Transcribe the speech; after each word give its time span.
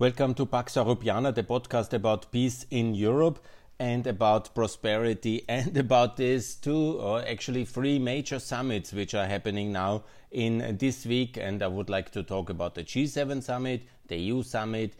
Welcome 0.00 0.34
to 0.34 0.46
Pax 0.46 0.74
Europiana, 0.74 1.34
the 1.34 1.42
podcast 1.42 1.92
about 1.92 2.30
peace 2.30 2.66
in 2.70 2.94
Europe 2.94 3.44
and 3.80 4.06
about 4.06 4.54
prosperity 4.54 5.44
and 5.48 5.76
about 5.76 6.16
these 6.16 6.54
two 6.54 7.00
or 7.00 7.26
actually 7.26 7.64
three 7.64 7.98
major 7.98 8.38
summits 8.38 8.92
which 8.92 9.12
are 9.14 9.26
happening 9.26 9.72
now 9.72 10.04
in 10.30 10.76
this 10.78 11.04
week. 11.04 11.36
And 11.36 11.64
I 11.64 11.66
would 11.66 11.90
like 11.90 12.12
to 12.12 12.22
talk 12.22 12.48
about 12.48 12.76
the 12.76 12.84
G7 12.84 13.42
summit, 13.42 13.88
the 14.06 14.16
EU 14.16 14.44
summit, 14.44 14.94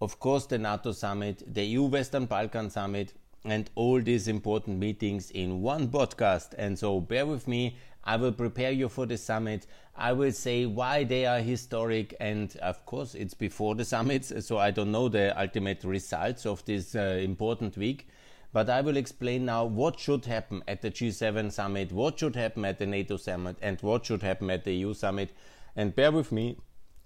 of 0.00 0.20
course, 0.20 0.46
the 0.46 0.58
NATO 0.58 0.92
summit, 0.92 1.42
the 1.52 1.64
EU 1.64 1.82
Western 1.82 2.26
Balkan 2.26 2.70
summit, 2.70 3.12
and 3.44 3.68
all 3.74 4.00
these 4.00 4.28
important 4.28 4.78
meetings 4.78 5.32
in 5.32 5.62
one 5.62 5.88
podcast. 5.88 6.54
And 6.56 6.78
so 6.78 7.00
bear 7.00 7.26
with 7.26 7.48
me. 7.48 7.76
I 8.04 8.16
will 8.16 8.32
prepare 8.32 8.70
you 8.70 8.88
for 8.88 9.06
the 9.06 9.16
summit. 9.16 9.66
I 9.96 10.12
will 10.12 10.32
say 10.32 10.66
why 10.66 11.04
they 11.04 11.24
are 11.24 11.40
historic, 11.40 12.14
and 12.20 12.54
of 12.58 12.84
course, 12.84 13.14
it's 13.14 13.34
before 13.34 13.74
the 13.74 13.84
summits, 13.84 14.32
so 14.46 14.58
I 14.58 14.70
don't 14.70 14.92
know 14.92 15.08
the 15.08 15.38
ultimate 15.40 15.82
results 15.84 16.44
of 16.46 16.64
this 16.66 16.94
uh, 16.94 17.18
important 17.22 17.76
week. 17.76 18.08
But 18.52 18.70
I 18.70 18.82
will 18.82 18.96
explain 18.96 19.46
now 19.46 19.64
what 19.64 19.98
should 19.98 20.26
happen 20.26 20.62
at 20.68 20.82
the 20.82 20.90
G7 20.90 21.50
summit, 21.50 21.90
what 21.90 22.20
should 22.20 22.36
happen 22.36 22.64
at 22.64 22.78
the 22.78 22.86
NATO 22.86 23.16
summit, 23.16 23.56
and 23.60 23.80
what 23.80 24.06
should 24.06 24.22
happen 24.22 24.48
at 24.50 24.64
the 24.64 24.74
EU 24.74 24.94
summit. 24.94 25.30
And 25.74 25.94
bear 25.94 26.12
with 26.12 26.30
me. 26.30 26.58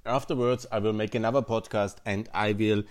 Afterwards, 0.04 0.66
I 0.70 0.78
will 0.78 0.92
make 0.92 1.14
another 1.14 1.42
podcast 1.42 1.96
and 2.04 2.28
I 2.34 2.52
will 2.52 2.82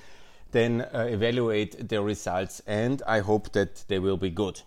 then 0.52 0.82
uh, 0.82 1.08
evaluate 1.10 1.90
the 1.90 2.02
results, 2.02 2.62
and 2.66 3.02
I 3.06 3.20
hope 3.20 3.52
that 3.52 3.84
they 3.88 4.00
will 4.00 4.18
be 4.18 4.30
good. 4.30 4.62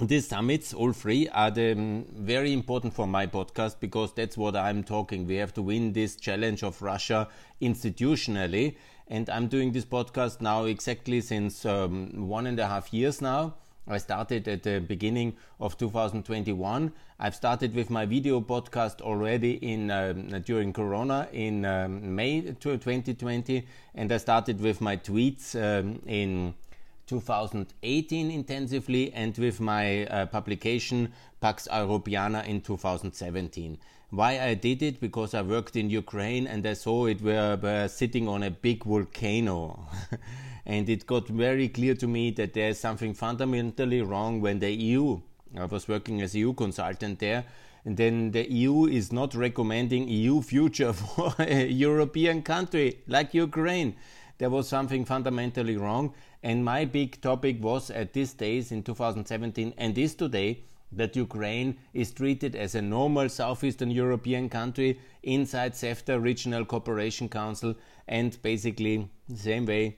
These 0.00 0.28
summits, 0.28 0.72
all 0.74 0.92
three, 0.92 1.28
are 1.28 1.50
the, 1.50 1.72
um, 1.72 2.06
very 2.14 2.52
important 2.52 2.94
for 2.94 3.08
my 3.08 3.26
podcast 3.26 3.80
because 3.80 4.12
that's 4.12 4.36
what 4.36 4.54
I'm 4.54 4.84
talking. 4.84 5.26
We 5.26 5.34
have 5.36 5.52
to 5.54 5.62
win 5.62 5.92
this 5.92 6.14
challenge 6.14 6.62
of 6.62 6.80
Russia 6.80 7.26
institutionally, 7.60 8.76
and 9.08 9.28
I'm 9.28 9.48
doing 9.48 9.72
this 9.72 9.84
podcast 9.84 10.40
now 10.40 10.64
exactly 10.66 11.20
since 11.20 11.66
um, 11.66 12.28
one 12.28 12.46
and 12.46 12.60
a 12.60 12.68
half 12.68 12.92
years 12.92 13.20
now. 13.20 13.54
I 13.88 13.98
started 13.98 14.46
at 14.46 14.62
the 14.62 14.78
beginning 14.78 15.34
of 15.58 15.76
2021. 15.76 16.92
I've 17.18 17.34
started 17.34 17.74
with 17.74 17.90
my 17.90 18.06
video 18.06 18.40
podcast 18.40 19.00
already 19.00 19.54
in 19.54 19.90
um, 19.90 20.28
during 20.42 20.72
Corona 20.72 21.26
in 21.32 21.64
um, 21.64 22.14
May 22.14 22.42
2020, 22.42 23.66
and 23.96 24.12
I 24.12 24.18
started 24.18 24.60
with 24.60 24.80
my 24.80 24.96
tweets 24.96 25.56
um, 25.56 26.00
in 26.06 26.54
2018 27.08 28.30
intensively, 28.30 29.12
and 29.12 29.36
with 29.38 29.60
my 29.60 30.06
uh, 30.06 30.26
publication 30.26 31.12
Pax 31.40 31.66
Europiana 31.68 32.46
in 32.46 32.60
2017. 32.60 33.78
Why 34.10 34.40
I 34.40 34.54
did 34.54 34.82
it? 34.82 35.00
Because 35.00 35.34
I 35.34 35.42
worked 35.42 35.76
in 35.76 35.90
Ukraine 35.90 36.46
and 36.46 36.66
I 36.66 36.72
saw 36.72 37.06
it 37.06 37.20
were, 37.20 37.58
were 37.62 37.88
sitting 37.88 38.26
on 38.26 38.42
a 38.42 38.50
big 38.50 38.84
volcano. 38.84 39.86
and 40.66 40.88
it 40.88 41.06
got 41.06 41.28
very 41.28 41.68
clear 41.68 41.94
to 41.94 42.06
me 42.06 42.30
that 42.32 42.54
there 42.54 42.70
is 42.70 42.80
something 42.80 43.12
fundamentally 43.12 44.00
wrong 44.00 44.40
when 44.40 44.60
the 44.60 44.70
EU, 44.70 45.20
I 45.58 45.66
was 45.66 45.88
working 45.88 46.22
as 46.22 46.34
a 46.34 46.38
EU 46.38 46.54
consultant 46.54 47.18
there, 47.18 47.44
and 47.84 47.96
then 47.96 48.30
the 48.30 48.50
EU 48.50 48.86
is 48.86 49.12
not 49.12 49.34
recommending 49.34 50.08
EU 50.08 50.40
future 50.42 50.92
for 51.04 51.34
a 51.38 51.66
European 51.66 52.42
country 52.42 53.00
like 53.06 53.34
Ukraine. 53.34 53.94
There 54.38 54.50
was 54.50 54.68
something 54.68 55.04
fundamentally 55.04 55.76
wrong, 55.76 56.14
and 56.42 56.64
my 56.64 56.84
big 56.84 57.20
topic 57.20 57.62
was 57.62 57.90
at 57.90 58.12
these 58.12 58.32
days 58.32 58.72
in 58.72 58.82
2017 58.82 59.74
and 59.76 59.98
is 59.98 60.14
today 60.14 60.62
that 60.92 61.16
Ukraine 61.16 61.76
is 61.92 62.10
treated 62.12 62.56
as 62.56 62.74
a 62.74 62.82
normal 62.82 63.28
southeastern 63.28 63.90
European 63.90 64.48
country 64.48 64.98
inside 65.22 65.72
CEFTA 65.72 66.22
Regional 66.22 66.64
Cooperation 66.64 67.28
Council 67.28 67.74
and 68.06 68.40
basically 68.42 69.08
the 69.28 69.36
same 69.36 69.66
way 69.66 69.96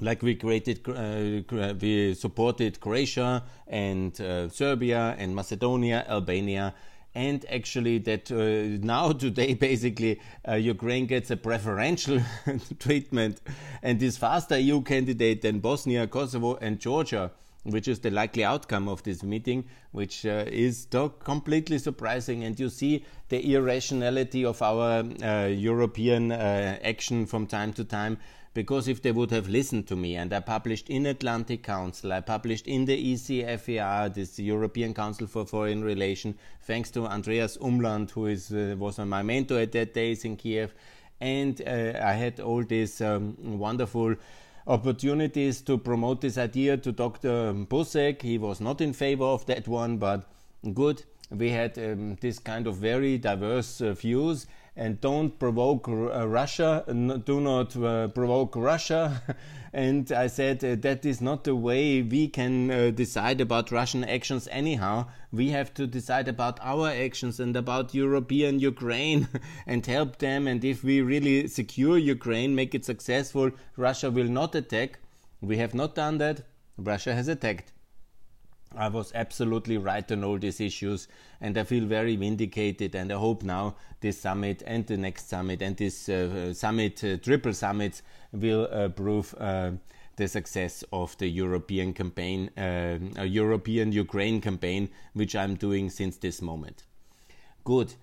like 0.00 0.22
we 0.22 0.34
created, 0.34 0.80
uh, 0.88 1.72
we 1.80 2.14
supported 2.14 2.80
Croatia 2.80 3.44
and 3.68 4.20
uh, 4.20 4.48
Serbia 4.48 5.14
and 5.18 5.34
Macedonia, 5.34 6.04
Albania, 6.08 6.74
and 7.14 7.44
actually 7.50 7.98
that 7.98 8.30
uh, 8.30 8.84
now 8.84 9.12
today 9.26 9.54
basically 9.54 10.20
uh, 10.48 10.54
Ukraine 10.54 11.06
gets 11.06 11.30
a 11.30 11.36
preferential 11.36 12.20
treatment 12.78 13.40
and 13.82 14.02
is 14.02 14.16
faster 14.16 14.58
EU 14.58 14.82
candidate 14.82 15.42
than 15.42 15.60
Bosnia, 15.60 16.06
Kosovo, 16.06 16.56
and 16.56 16.78
Georgia. 16.78 17.30
Which 17.66 17.88
is 17.88 18.00
the 18.00 18.10
likely 18.10 18.44
outcome 18.44 18.90
of 18.90 19.02
this 19.04 19.22
meeting, 19.22 19.64
which 19.92 20.26
uh, 20.26 20.44
is 20.48 20.86
completely 21.20 21.78
surprising. 21.78 22.44
And 22.44 22.60
you 22.60 22.68
see 22.68 23.06
the 23.30 23.54
irrationality 23.54 24.44
of 24.44 24.60
our 24.60 25.02
uh, 25.22 25.46
European 25.46 26.30
action 26.30 27.24
from 27.24 27.46
time 27.46 27.72
to 27.72 27.84
time 27.84 28.18
because 28.54 28.86
if 28.86 29.02
they 29.02 29.10
would 29.10 29.32
have 29.32 29.48
listened 29.48 29.86
to 29.88 29.96
me 29.96 30.14
and 30.14 30.32
I 30.32 30.40
published 30.40 30.88
in 30.88 31.06
Atlantic 31.06 31.64
Council, 31.64 32.12
I 32.12 32.20
published 32.20 32.68
in 32.68 32.84
the 32.84 33.14
ECFR, 33.14 34.14
this 34.14 34.38
European 34.38 34.94
Council 34.94 35.26
for 35.26 35.44
Foreign 35.44 35.82
Relations, 35.82 36.36
thanks 36.62 36.90
to 36.92 37.06
Andreas 37.06 37.58
Umland, 37.58 38.12
who 38.12 38.26
is 38.26 38.52
uh, 38.52 38.76
was 38.78 38.98
my 38.98 39.22
mentor 39.22 39.58
at 39.58 39.72
that 39.72 39.92
days 39.92 40.24
in 40.24 40.36
Kiev, 40.36 40.72
and 41.20 41.60
uh, 41.66 41.98
I 42.00 42.12
had 42.12 42.38
all 42.38 42.62
these 42.62 43.00
um, 43.00 43.36
wonderful 43.58 44.14
opportunities 44.66 45.60
to 45.62 45.76
promote 45.76 46.20
this 46.20 46.38
idea 46.38 46.76
to 46.76 46.92
Dr. 46.92 47.52
Busek. 47.52 48.22
He 48.22 48.38
was 48.38 48.60
not 48.60 48.80
in 48.80 48.92
favor 48.92 49.24
of 49.24 49.44
that 49.46 49.66
one, 49.66 49.98
but 49.98 50.30
good. 50.72 51.02
We 51.30 51.50
had 51.50 51.76
um, 51.78 52.16
this 52.20 52.38
kind 52.38 52.66
of 52.66 52.76
very 52.76 53.18
diverse 53.18 53.80
uh, 53.80 53.92
views 53.94 54.46
and 54.76 55.00
don't 55.00 55.38
provoke 55.38 55.88
uh, 55.88 56.26
Russia, 56.26 56.84
do 57.24 57.40
not 57.40 57.76
uh, 57.76 58.08
provoke 58.08 58.56
Russia. 58.56 59.22
and 59.72 60.10
I 60.10 60.26
said 60.26 60.64
uh, 60.64 60.74
that 60.80 61.04
is 61.04 61.20
not 61.20 61.44
the 61.44 61.54
way 61.54 62.02
we 62.02 62.28
can 62.28 62.70
uh, 62.70 62.90
decide 62.90 63.40
about 63.40 63.70
Russian 63.70 64.02
actions 64.04 64.48
anyhow. 64.50 65.06
We 65.32 65.50
have 65.50 65.72
to 65.74 65.86
decide 65.86 66.26
about 66.26 66.58
our 66.60 66.88
actions 66.88 67.38
and 67.38 67.54
about 67.56 67.94
European 67.94 68.58
Ukraine 68.58 69.28
and 69.66 69.86
help 69.86 70.18
them. 70.18 70.48
And 70.48 70.64
if 70.64 70.82
we 70.82 71.00
really 71.02 71.46
secure 71.46 71.96
Ukraine, 71.96 72.54
make 72.54 72.74
it 72.74 72.84
successful, 72.84 73.52
Russia 73.76 74.10
will 74.10 74.28
not 74.28 74.54
attack. 74.54 74.98
We 75.40 75.58
have 75.58 75.74
not 75.74 75.94
done 75.94 76.18
that. 76.18 76.42
Russia 76.76 77.14
has 77.14 77.28
attacked. 77.28 77.72
I 78.76 78.88
was 78.88 79.12
absolutely 79.14 79.78
right 79.78 80.10
on 80.10 80.24
all 80.24 80.38
these 80.38 80.60
issues, 80.60 81.08
and 81.40 81.56
I 81.56 81.64
feel 81.64 81.84
very 81.86 82.16
vindicated. 82.16 82.94
And 82.94 83.12
I 83.12 83.16
hope 83.16 83.42
now 83.42 83.76
this 84.00 84.20
summit 84.20 84.62
and 84.66 84.86
the 84.86 84.96
next 84.96 85.28
summit 85.28 85.62
and 85.62 85.76
this 85.76 86.08
uh, 86.08 86.52
summit, 86.54 87.02
uh, 87.04 87.16
triple 87.18 87.52
summits, 87.52 88.02
will 88.32 88.68
uh, 88.70 88.88
prove 88.88 89.34
uh, 89.38 89.72
the 90.16 90.28
success 90.28 90.84
of 90.92 91.16
the 91.18 91.28
European 91.28 91.92
campaign, 91.92 92.50
uh, 92.56 93.22
European 93.22 93.92
Ukraine 93.92 94.40
campaign, 94.40 94.88
which 95.12 95.34
I'm 95.34 95.54
doing 95.56 95.90
since 95.90 96.16
this 96.16 96.40
moment. 96.40 96.84
Good. 97.64 97.94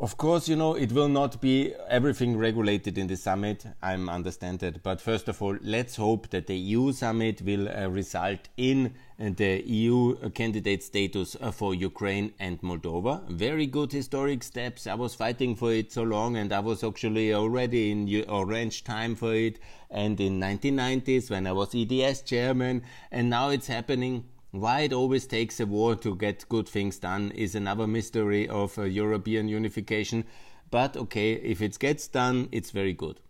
Of 0.00 0.16
course, 0.16 0.48
you 0.48 0.56
know, 0.56 0.76
it 0.76 0.92
will 0.92 1.10
not 1.10 1.42
be 1.42 1.74
everything 1.86 2.38
regulated 2.38 2.96
in 2.96 3.06
the 3.06 3.18
summit. 3.18 3.66
I 3.82 3.92
understand 3.92 4.60
that. 4.60 4.82
But 4.82 4.98
first 4.98 5.28
of 5.28 5.42
all, 5.42 5.58
let's 5.60 5.96
hope 5.96 6.30
that 6.30 6.46
the 6.46 6.56
EU 6.56 6.92
summit 6.92 7.42
will 7.42 7.68
uh, 7.68 7.86
result 7.88 8.48
in 8.56 8.94
uh, 9.20 9.28
the 9.36 9.62
EU 9.66 10.30
candidate 10.30 10.82
status 10.82 11.36
uh, 11.38 11.50
for 11.50 11.74
Ukraine 11.74 12.32
and 12.40 12.58
Moldova. 12.62 13.28
Very 13.28 13.66
good 13.66 13.92
historic 13.92 14.42
steps. 14.42 14.86
I 14.86 14.94
was 14.94 15.14
fighting 15.14 15.54
for 15.54 15.70
it 15.70 15.92
so 15.92 16.02
long 16.02 16.34
and 16.38 16.50
I 16.50 16.60
was 16.60 16.82
actually 16.82 17.34
already 17.34 17.90
in 17.90 18.24
orange 18.26 18.84
time 18.84 19.14
for 19.14 19.34
it 19.34 19.58
and 19.90 20.18
in 20.18 20.40
1990s 20.40 21.30
when 21.30 21.46
I 21.46 21.52
was 21.52 21.74
EDS 21.74 22.22
chairman 22.22 22.84
and 23.12 23.28
now 23.28 23.50
it's 23.50 23.66
happening 23.66 24.24
why 24.50 24.80
it 24.80 24.92
always 24.92 25.26
takes 25.26 25.60
a 25.60 25.66
war 25.66 25.94
to 25.96 26.16
get 26.16 26.48
good 26.48 26.68
things 26.68 26.98
done 26.98 27.30
is 27.32 27.54
another 27.54 27.86
mystery 27.86 28.48
of 28.48 28.78
uh, 28.78 28.82
European 28.82 29.48
unification. 29.48 30.24
But 30.70 30.96
okay, 30.96 31.32
if 31.32 31.60
it 31.62 31.78
gets 31.78 32.08
done, 32.08 32.48
it's 32.52 32.70
very 32.70 32.92
good. 32.92 33.20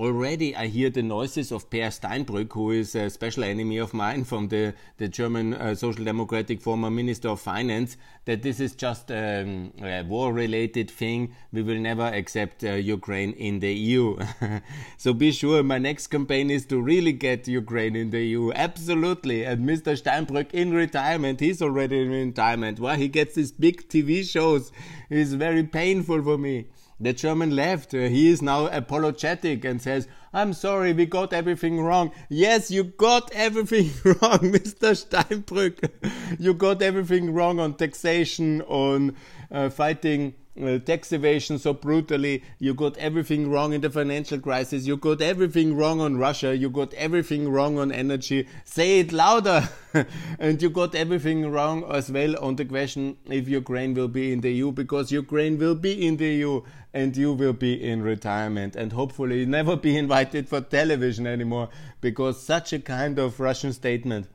Already 0.00 0.54
I 0.54 0.68
hear 0.68 0.90
the 0.90 1.02
noises 1.02 1.50
of 1.50 1.70
Peer 1.70 1.88
Steinbrück, 1.88 2.52
who 2.52 2.70
is 2.70 2.94
a 2.94 3.10
special 3.10 3.42
enemy 3.42 3.78
of 3.78 3.92
mine 3.92 4.22
from 4.22 4.46
the, 4.46 4.74
the 4.96 5.08
German 5.08 5.54
uh, 5.54 5.74
Social 5.74 6.04
Democratic 6.04 6.60
former 6.60 6.88
Minister 6.88 7.30
of 7.30 7.40
Finance, 7.40 7.96
that 8.24 8.42
this 8.42 8.60
is 8.60 8.76
just 8.76 9.10
um, 9.10 9.72
a 9.82 10.02
war 10.02 10.32
related 10.32 10.88
thing. 10.88 11.34
We 11.52 11.62
will 11.62 11.80
never 11.80 12.04
accept 12.04 12.62
uh, 12.62 12.74
Ukraine 12.74 13.32
in 13.32 13.58
the 13.58 13.74
EU. 13.74 14.16
so 14.98 15.12
be 15.12 15.32
sure 15.32 15.64
my 15.64 15.78
next 15.78 16.06
campaign 16.06 16.48
is 16.48 16.64
to 16.66 16.80
really 16.80 17.12
get 17.12 17.48
Ukraine 17.48 17.96
in 17.96 18.10
the 18.10 18.24
EU. 18.24 18.52
Absolutely. 18.52 19.42
And 19.42 19.68
Mr. 19.68 20.00
Steinbrück 20.00 20.52
in 20.52 20.72
retirement, 20.72 21.40
he's 21.40 21.60
already 21.60 22.02
in 22.02 22.10
retirement. 22.12 22.78
Why 22.78 22.94
he 22.98 23.08
gets 23.08 23.34
these 23.34 23.50
big 23.50 23.88
TV 23.88 24.24
shows 24.24 24.70
is 25.10 25.34
very 25.34 25.64
painful 25.64 26.22
for 26.22 26.38
me 26.38 26.66
the 27.00 27.12
German 27.12 27.54
left, 27.54 27.94
uh, 27.94 27.98
he 27.98 28.28
is 28.28 28.42
now 28.42 28.66
apologetic 28.66 29.64
and 29.64 29.80
says, 29.80 30.08
I'm 30.32 30.52
sorry, 30.52 30.92
we 30.92 31.06
got 31.06 31.32
everything 31.32 31.80
wrong. 31.80 32.12
Yes, 32.28 32.70
you 32.70 32.84
got 32.84 33.32
everything 33.32 33.90
wrong, 34.04 34.52
Mr. 34.52 34.94
Steinbrück. 34.94 35.90
you 36.38 36.54
got 36.54 36.82
everything 36.82 37.32
wrong 37.32 37.60
on 37.60 37.74
taxation, 37.74 38.62
on 38.62 39.16
uh, 39.50 39.70
fighting 39.70 40.34
uh, 40.62 40.78
tax 40.78 41.12
evasion 41.12 41.58
so 41.58 41.72
brutally. 41.72 42.42
You 42.58 42.74
got 42.74 42.96
everything 42.98 43.50
wrong 43.50 43.72
in 43.72 43.80
the 43.80 43.90
financial 43.90 44.38
crisis. 44.40 44.86
You 44.86 44.96
got 44.96 45.20
everything 45.20 45.76
wrong 45.76 46.00
on 46.00 46.16
Russia. 46.18 46.56
You 46.56 46.70
got 46.70 46.92
everything 46.94 47.48
wrong 47.48 47.78
on 47.78 47.92
energy. 47.92 48.48
Say 48.64 49.00
it 49.00 49.12
louder. 49.12 49.68
and 50.38 50.60
you 50.60 50.70
got 50.70 50.94
everything 50.94 51.50
wrong 51.50 51.84
as 51.90 52.10
well 52.10 52.36
on 52.38 52.56
the 52.56 52.64
question 52.64 53.16
if 53.26 53.48
Ukraine 53.48 53.94
will 53.94 54.08
be 54.08 54.32
in 54.32 54.40
the 54.40 54.52
EU 54.52 54.72
because 54.72 55.10
Ukraine 55.12 55.58
will 55.58 55.74
be 55.74 56.06
in 56.06 56.16
the 56.16 56.26
EU 56.26 56.62
and 56.92 57.16
you 57.16 57.32
will 57.32 57.52
be 57.52 57.82
in 57.82 58.02
retirement 58.02 58.74
and 58.76 58.92
hopefully 58.92 59.44
never 59.44 59.76
be 59.76 59.96
invited 59.96 60.48
for 60.48 60.60
television 60.60 61.26
anymore 61.26 61.68
because 62.00 62.42
such 62.42 62.72
a 62.72 62.78
kind 62.78 63.18
of 63.18 63.40
Russian 63.40 63.72
statement 63.72 64.26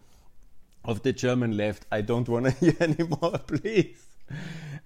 of 0.86 1.02
the 1.04 1.14
German 1.14 1.58
left 1.58 1.86
I 1.92 2.02
don't 2.02 2.30
want 2.30 2.46
to 2.46 2.52
hear 2.60 2.76
anymore, 2.80 3.40
please. 3.48 4.06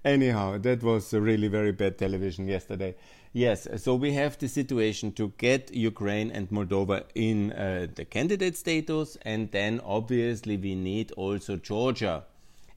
Anyhow, 0.06 0.58
that 0.60 0.84
was 0.84 1.14
a 1.14 1.20
really 1.20 1.48
very 1.48 1.72
bad 1.72 1.98
television 1.98 2.48
yesterday. 2.48 2.96
Yes, 3.34 3.68
so 3.78 3.96
we 3.96 4.14
have 4.14 4.38
the 4.38 4.48
situation 4.48 5.12
to 5.14 5.34
get 5.38 5.74
Ukraine 5.74 6.32
and 6.32 6.50
Moldova 6.50 7.04
in 7.14 7.52
uh, 7.52 7.88
the 7.94 8.06
candidate 8.06 8.56
status, 8.56 9.18
and 9.24 9.52
then 9.52 9.82
obviously 9.84 10.56
we 10.58 10.76
need 10.76 11.12
also 11.12 11.58
Georgia. 11.58 12.24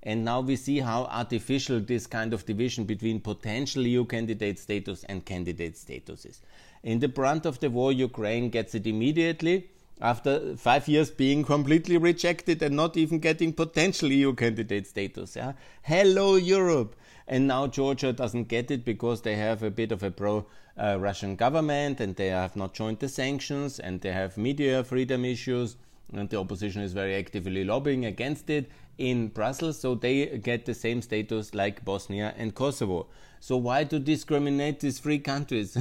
And 0.03 0.25
now 0.25 0.41
we 0.41 0.57
see 0.57 0.81
how 0.81 1.05
artificial 1.05 1.81
this 1.81 2.07
kind 2.07 2.33
of 2.33 2.47
division 2.47 2.85
between 2.85 3.21
potential 3.21 3.87
EU 3.87 4.05
candidate 4.05 4.59
status 4.59 5.05
and 5.05 5.25
candidate 5.25 5.77
status 5.77 6.25
is. 6.25 6.41
In 6.83 7.01
the 7.01 7.09
brunt 7.09 7.45
of 7.45 7.61
the 7.61 7.69
war, 7.69 7.93
Ukraine 7.93 8.49
gets 8.49 8.75
it 8.75 8.87
immediately 8.87 9.69
after 10.01 10.57
five 10.57 10.89
years 10.89 11.11
being 11.11 11.45
completely 11.45 11.99
rejected 11.99 12.63
and 12.63 12.75
not 12.75 12.97
even 12.97 13.19
getting 13.19 13.53
potential 13.53 14.11
EU 14.11 14.35
candidate 14.35 14.87
status. 14.87 15.37
Yeah? 15.37 15.53
Hello, 15.83 16.37
Europe! 16.37 16.97
And 17.29 17.47
now 17.47 17.67
Georgia 17.67 18.13
doesn't 18.13 18.49
get 18.49 18.71
it 18.71 18.85
because 18.85 19.21
they 19.23 19.37
have 19.37 19.63
a 19.63 19.71
bit 19.71 19.93
of 19.93 20.03
a 20.03 20.11
pro 20.11 20.47
uh, 20.79 20.97
Russian 20.99 21.37
government 21.37 22.01
and 22.01 22.17
they 22.17 22.29
have 22.29 22.57
not 22.57 22.73
joined 22.73 23.01
the 23.01 23.09
sanctions 23.09 23.79
and 23.79 24.01
they 24.01 24.13
have 24.13 24.39
media 24.39 24.83
freedom 24.83 25.25
issues 25.25 25.77
and 26.13 26.29
the 26.29 26.39
opposition 26.39 26.83
is 26.83 26.93
very 26.93 27.15
actively 27.17 27.65
lobbying 27.65 28.05
against 28.05 28.51
it 28.51 28.71
in 28.99 29.29
Brussels, 29.29 29.79
so 29.79 29.95
they 29.95 30.39
get 30.39 30.67
the 30.67 30.75
same 30.75 31.03
status 31.03 31.55
like 31.55 31.85
Bosnia 31.85 32.35
and 32.37 32.55
Kosovo. 32.55 33.07
So 33.41 33.57
why 33.57 33.85
to 33.85 33.99
discriminate 33.99 34.81
these 34.81 34.99
three 34.99 35.19
countries? 35.19 35.77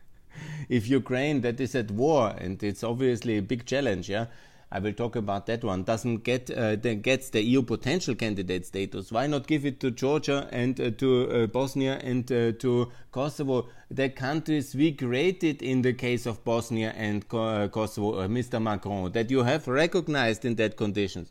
if 0.68 0.88
Ukraine 0.88 1.42
that 1.42 1.60
is 1.60 1.74
at 1.74 1.90
war 1.90 2.34
and 2.38 2.62
it's 2.62 2.82
obviously 2.82 3.38
a 3.38 3.42
big 3.42 3.66
challenge, 3.66 4.08
yeah, 4.08 4.26
I 4.70 4.80
will 4.80 4.92
talk 4.92 5.14
about 5.14 5.46
that 5.46 5.62
one. 5.62 5.84
Doesn't 5.84 6.24
get 6.24 6.50
uh, 6.50 6.74
gets 6.74 7.30
the 7.30 7.40
EU 7.40 7.62
potential 7.62 8.16
candidate 8.16 8.66
status. 8.66 9.12
Why 9.12 9.28
not 9.28 9.46
give 9.46 9.64
it 9.64 9.78
to 9.80 9.92
Georgia 9.92 10.48
and 10.50 10.80
uh, 10.80 10.90
to 10.90 11.30
uh, 11.30 11.46
Bosnia 11.46 12.00
and 12.02 12.30
uh, 12.32 12.52
to 12.52 12.90
Kosovo? 13.12 13.68
The 13.90 14.08
countries 14.08 14.74
we 14.74 14.90
created 14.90 15.62
in 15.62 15.82
the 15.82 15.92
case 15.92 16.26
of 16.26 16.44
Bosnia 16.44 16.90
and 16.96 17.24
uh, 17.32 17.68
Kosovo, 17.68 18.18
uh, 18.18 18.26
Mr. 18.26 18.60
Macron, 18.60 19.12
that 19.12 19.30
you 19.30 19.44
have 19.44 19.68
recognized 19.68 20.44
in 20.44 20.56
that 20.56 20.76
conditions. 20.76 21.30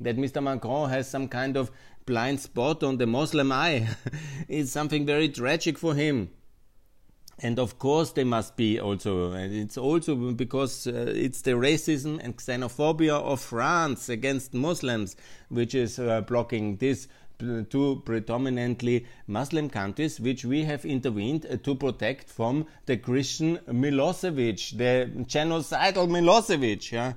That 0.00 0.16
Mr. 0.16 0.40
Macron 0.40 0.88
has 0.90 1.10
some 1.10 1.26
kind 1.26 1.56
of 1.56 1.72
blind 2.04 2.38
spot 2.38 2.84
on 2.84 2.98
the 2.98 3.06
Muslim 3.06 3.50
eye 3.50 3.88
is 4.48 4.70
something 4.70 5.04
very 5.04 5.28
tragic 5.28 5.76
for 5.76 5.94
him 5.94 6.30
and 7.38 7.58
of 7.58 7.78
course 7.78 8.12
they 8.12 8.24
must 8.24 8.56
be 8.56 8.80
also 8.80 9.32
it's 9.34 9.76
also 9.76 10.14
because 10.32 10.86
uh, 10.86 11.12
it's 11.14 11.42
the 11.42 11.50
racism 11.52 12.18
and 12.22 12.36
xenophobia 12.36 13.20
of 13.20 13.40
France 13.40 14.08
against 14.08 14.54
Muslims 14.54 15.16
which 15.48 15.74
is 15.74 15.98
uh, 15.98 16.22
blocking 16.22 16.76
this 16.76 17.08
two 17.68 18.02
predominantly 18.06 19.04
Muslim 19.26 19.68
countries 19.68 20.18
which 20.18 20.44
we 20.46 20.64
have 20.64 20.86
intervened 20.86 21.44
uh, 21.44 21.56
to 21.58 21.74
protect 21.74 22.30
from 22.30 22.66
the 22.86 22.96
Christian 22.96 23.58
Milosevic 23.68 24.76
the 24.78 25.10
genocidal 25.24 26.08
Milosevic 26.08 26.90
yeah 26.92 27.12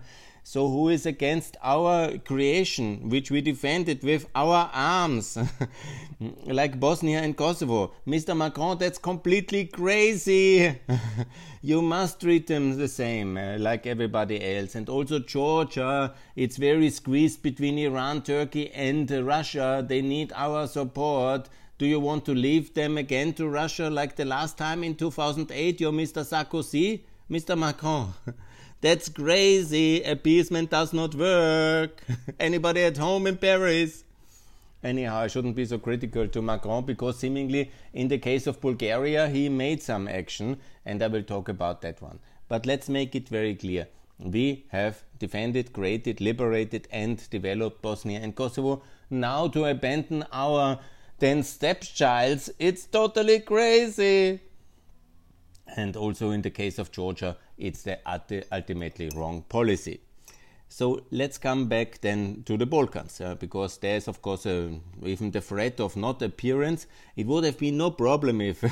so 0.49 0.67
who 0.67 0.89
is 0.89 1.05
against 1.05 1.57
our 1.61 2.17
creation, 2.17 3.07
which 3.07 3.29
we 3.29 3.39
defended 3.39 4.01
with 4.01 4.25
our 4.33 4.71
arms, 4.73 5.37
like 6.47 6.79
Bosnia 6.79 7.19
and 7.19 7.37
Kosovo? 7.37 7.93
Mr. 8.07 8.35
Macron, 8.35 8.79
that's 8.79 8.97
completely 8.97 9.65
crazy. 9.65 10.75
you 11.61 11.83
must 11.83 12.19
treat 12.19 12.47
them 12.47 12.79
the 12.79 12.87
same, 12.87 13.37
uh, 13.37 13.59
like 13.59 13.85
everybody 13.85 14.43
else. 14.43 14.73
And 14.73 14.89
also 14.89 15.19
Georgia, 15.19 16.15
it's 16.35 16.57
very 16.57 16.89
squeezed 16.89 17.43
between 17.43 17.77
Iran, 17.77 18.23
Turkey, 18.23 18.71
and 18.71 19.11
uh, 19.11 19.23
Russia. 19.23 19.85
They 19.87 20.01
need 20.01 20.33
our 20.35 20.65
support. 20.65 21.47
Do 21.77 21.85
you 21.85 21.99
want 21.99 22.25
to 22.25 22.33
leave 22.33 22.73
them 22.73 22.97
again 22.97 23.33
to 23.33 23.47
Russia 23.47 23.87
like 23.87 24.15
the 24.15 24.25
last 24.25 24.57
time 24.57 24.83
in 24.83 24.95
2008, 24.95 25.79
you're 25.79 25.91
Mr. 25.91 26.25
Sarkozy? 26.25 27.01
Mr. 27.29 27.55
Macron. 27.55 28.15
That's 28.81 29.09
crazy. 29.09 30.03
Appeasement 30.03 30.69
does 30.69 30.93
not 30.93 31.13
work. 31.13 32.01
Anybody 32.39 32.83
at 32.83 32.97
home 32.97 33.27
in 33.27 33.37
Paris? 33.37 34.05
Anyhow, 34.81 35.17
I 35.17 35.27
shouldn't 35.27 35.57
be 35.57 35.65
so 35.65 35.77
critical 35.77 36.29
to 36.29 36.41
Macron 36.41 36.85
because 36.85 37.19
seemingly 37.19 37.71
in 37.93 38.07
the 38.07 38.17
case 38.17 38.47
of 38.47 38.61
Bulgaria 38.61 39.27
he 39.27 39.49
made 39.49 39.83
some 39.83 40.07
action 40.07 40.57
and 40.85 41.03
I 41.03 41.07
will 41.07 41.23
talk 41.23 41.49
about 41.49 41.81
that 41.81 42.01
one. 42.01 42.19
But 42.47 42.65
let's 42.65 42.87
make 42.87 43.13
it 43.15 43.27
very 43.27 43.55
clear. 43.55 43.87
We 44.17 44.65
have 44.69 45.03
defended, 45.17 45.73
created, 45.73 46.21
liberated 46.21 46.87
and 46.91 47.29
developed 47.29 47.81
Bosnia 47.81 48.19
and 48.21 48.33
Kosovo. 48.33 48.81
Now 49.09 49.49
to 49.49 49.65
abandon 49.65 50.23
our 50.31 50.79
then 51.19 51.41
stepchilds, 51.41 52.49
it's 52.59 52.85
totally 52.85 53.41
crazy. 53.41 54.39
And 55.75 55.97
also 55.97 56.31
in 56.31 56.41
the 56.41 56.49
case 56.49 56.79
of 56.79 56.91
Georgia, 56.93 57.35
it's 57.59 57.83
the 57.83 57.99
ultimately 58.51 59.09
wrong 59.15 59.43
policy. 59.49 59.99
So 60.71 61.01
let's 61.09 61.39
come 61.39 61.67
back 61.67 61.99
then 62.01 62.43
to 62.45 62.55
the 62.55 62.67
Balkans, 62.67 63.19
uh, 63.19 63.33
because 63.33 63.77
there's 63.79 64.07
of 64.07 64.21
course 64.21 64.45
a, 64.45 64.79
even 65.03 65.31
the 65.31 65.41
threat 65.41 65.79
of 65.79 65.97
not 65.97 66.21
appearance. 66.21 66.85
It 67.15 67.25
would 67.25 67.43
have 67.43 67.57
been 67.57 67.77
no 67.77 67.89
problem 67.89 68.39
if 68.39 68.63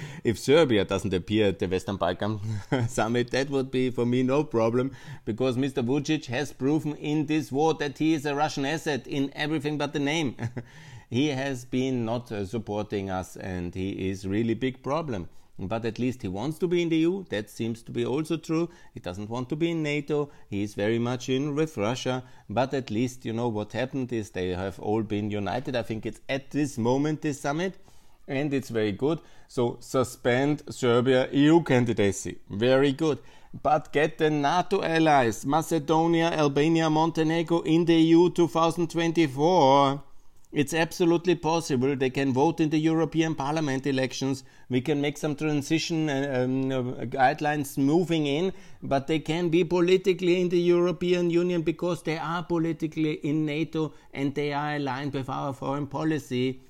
if 0.24 0.38
Serbia 0.38 0.84
doesn't 0.84 1.12
appear 1.12 1.48
at 1.48 1.58
the 1.58 1.66
Western 1.66 1.96
Balkan 1.96 2.38
summit. 2.88 3.32
That 3.32 3.50
would 3.50 3.72
be 3.72 3.90
for 3.90 4.06
me 4.06 4.22
no 4.22 4.44
problem, 4.44 4.92
because 5.24 5.56
Mr. 5.56 5.84
Vucic 5.84 6.26
has 6.26 6.52
proven 6.52 6.94
in 6.94 7.26
this 7.26 7.50
war 7.50 7.74
that 7.74 7.98
he 7.98 8.14
is 8.14 8.24
a 8.24 8.36
Russian 8.36 8.64
asset 8.64 9.08
in 9.08 9.32
everything 9.34 9.78
but 9.78 9.92
the 9.92 9.98
name. 9.98 10.36
he 11.10 11.30
has 11.30 11.64
been 11.64 12.04
not 12.04 12.30
uh, 12.30 12.46
supporting 12.46 13.10
us, 13.10 13.36
and 13.36 13.74
he 13.74 14.10
is 14.10 14.28
really 14.28 14.54
big 14.54 14.80
problem 14.84 15.28
but 15.58 15.84
at 15.84 15.98
least 15.98 16.22
he 16.22 16.28
wants 16.28 16.58
to 16.58 16.66
be 16.66 16.82
in 16.82 16.88
the 16.88 16.96
EU. 16.96 17.24
That 17.28 17.50
seems 17.50 17.82
to 17.82 17.92
be 17.92 18.04
also 18.04 18.36
true. 18.36 18.68
He 18.94 19.00
doesn't 19.00 19.28
want 19.28 19.48
to 19.50 19.56
be 19.56 19.70
in 19.70 19.82
NATO. 19.82 20.30
He 20.48 20.62
is 20.62 20.74
very 20.74 20.98
much 20.98 21.28
in 21.28 21.54
with 21.54 21.76
Russia. 21.76 22.24
But 22.48 22.74
at 22.74 22.90
least, 22.90 23.24
you 23.24 23.32
know, 23.32 23.48
what 23.48 23.72
happened 23.72 24.12
is 24.12 24.30
they 24.30 24.50
have 24.50 24.78
all 24.78 25.02
been 25.02 25.30
united. 25.30 25.76
I 25.76 25.82
think 25.82 26.06
it's 26.06 26.20
at 26.28 26.50
this 26.50 26.78
moment, 26.78 27.22
this 27.22 27.40
summit, 27.40 27.78
and 28.26 28.52
it's 28.54 28.70
very 28.70 28.92
good. 28.92 29.20
So 29.48 29.76
suspend 29.80 30.62
Serbia 30.70 31.28
EU 31.32 31.62
candidacy. 31.62 32.38
Very 32.48 32.92
good. 32.92 33.18
But 33.62 33.92
get 33.92 34.16
the 34.16 34.30
NATO 34.30 34.82
allies, 34.82 35.44
Macedonia, 35.44 36.30
Albania, 36.30 36.88
Montenegro 36.88 37.60
in 37.60 37.84
the 37.84 37.96
EU 37.96 38.30
2024. 38.30 40.02
It's 40.52 40.74
absolutely 40.74 41.34
possible. 41.34 41.96
They 41.96 42.10
can 42.10 42.34
vote 42.34 42.60
in 42.60 42.68
the 42.68 42.78
European 42.78 43.34
Parliament 43.34 43.86
elections. 43.86 44.44
We 44.68 44.82
can 44.82 45.00
make 45.00 45.16
some 45.16 45.34
transition 45.34 46.10
uh, 46.10 46.42
um, 46.44 46.70
uh, 46.70 47.04
guidelines 47.06 47.78
moving 47.78 48.26
in, 48.26 48.52
but 48.82 49.06
they 49.06 49.18
can 49.18 49.48
be 49.48 49.64
politically 49.64 50.42
in 50.42 50.50
the 50.50 50.60
European 50.60 51.30
Union 51.30 51.62
because 51.62 52.02
they 52.02 52.18
are 52.18 52.42
politically 52.42 53.12
in 53.12 53.46
NATO 53.46 53.94
and 54.12 54.34
they 54.34 54.52
are 54.52 54.76
aligned 54.76 55.14
with 55.14 55.30
our 55.30 55.54
foreign 55.54 55.86
policy. 55.86 56.60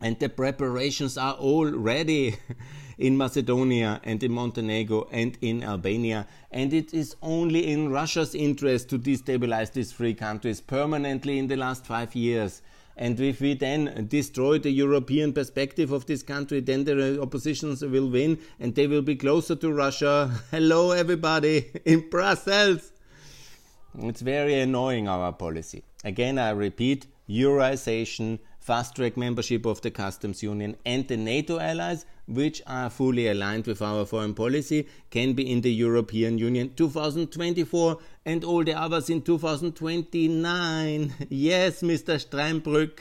And 0.00 0.16
the 0.20 0.28
preparations 0.28 1.18
are 1.18 1.34
all 1.34 1.68
ready 1.68 2.36
in 2.98 3.16
Macedonia 3.16 4.00
and 4.04 4.22
in 4.22 4.30
Montenegro 4.30 5.08
and 5.10 5.36
in 5.40 5.64
Albania. 5.64 6.28
And 6.52 6.72
it 6.72 6.94
is 6.94 7.16
only 7.22 7.72
in 7.72 7.90
Russia's 7.90 8.36
interest 8.36 8.88
to 8.90 9.00
destabilize 9.00 9.72
these 9.72 9.90
three 9.90 10.14
countries 10.14 10.60
permanently 10.60 11.40
in 11.40 11.48
the 11.48 11.56
last 11.56 11.84
five 11.84 12.14
years. 12.14 12.62
And 13.00 13.18
if 13.18 13.40
we 13.40 13.54
then 13.54 14.06
destroy 14.10 14.58
the 14.58 14.70
European 14.70 15.32
perspective 15.32 15.90
of 15.90 16.04
this 16.04 16.22
country, 16.22 16.60
then 16.60 16.84
the 16.84 17.18
oppositions 17.22 17.82
will 17.82 18.10
win 18.10 18.38
and 18.60 18.74
they 18.74 18.86
will 18.86 19.00
be 19.00 19.16
closer 19.16 19.56
to 19.56 19.72
Russia. 19.72 20.30
Hello, 20.50 20.90
everybody 20.90 21.70
in 21.86 22.10
Brussels. 22.10 22.92
It's 23.98 24.20
very 24.20 24.60
annoying, 24.60 25.08
our 25.08 25.32
policy. 25.32 25.82
Again, 26.04 26.38
I 26.38 26.50
repeat 26.50 27.06
Euroization, 27.26 28.38
fast 28.60 28.96
track 28.96 29.16
membership 29.16 29.64
of 29.64 29.80
the 29.80 29.90
customs 29.90 30.42
union, 30.42 30.76
and 30.84 31.08
the 31.08 31.16
NATO 31.16 31.58
allies 31.58 32.04
which 32.30 32.62
are 32.66 32.88
fully 32.88 33.26
aligned 33.26 33.66
with 33.66 33.82
our 33.82 34.06
foreign 34.06 34.34
policy, 34.34 34.86
can 35.10 35.32
be 35.32 35.50
in 35.50 35.60
the 35.60 35.72
European 35.72 36.38
Union 36.38 36.72
2024 36.76 37.98
and 38.24 38.44
all 38.44 38.62
the 38.64 38.72
others 38.72 39.10
in 39.10 39.20
2029. 39.22 41.14
Yes, 41.28 41.82
Mr. 41.82 42.18
Steinbrück. 42.18 43.00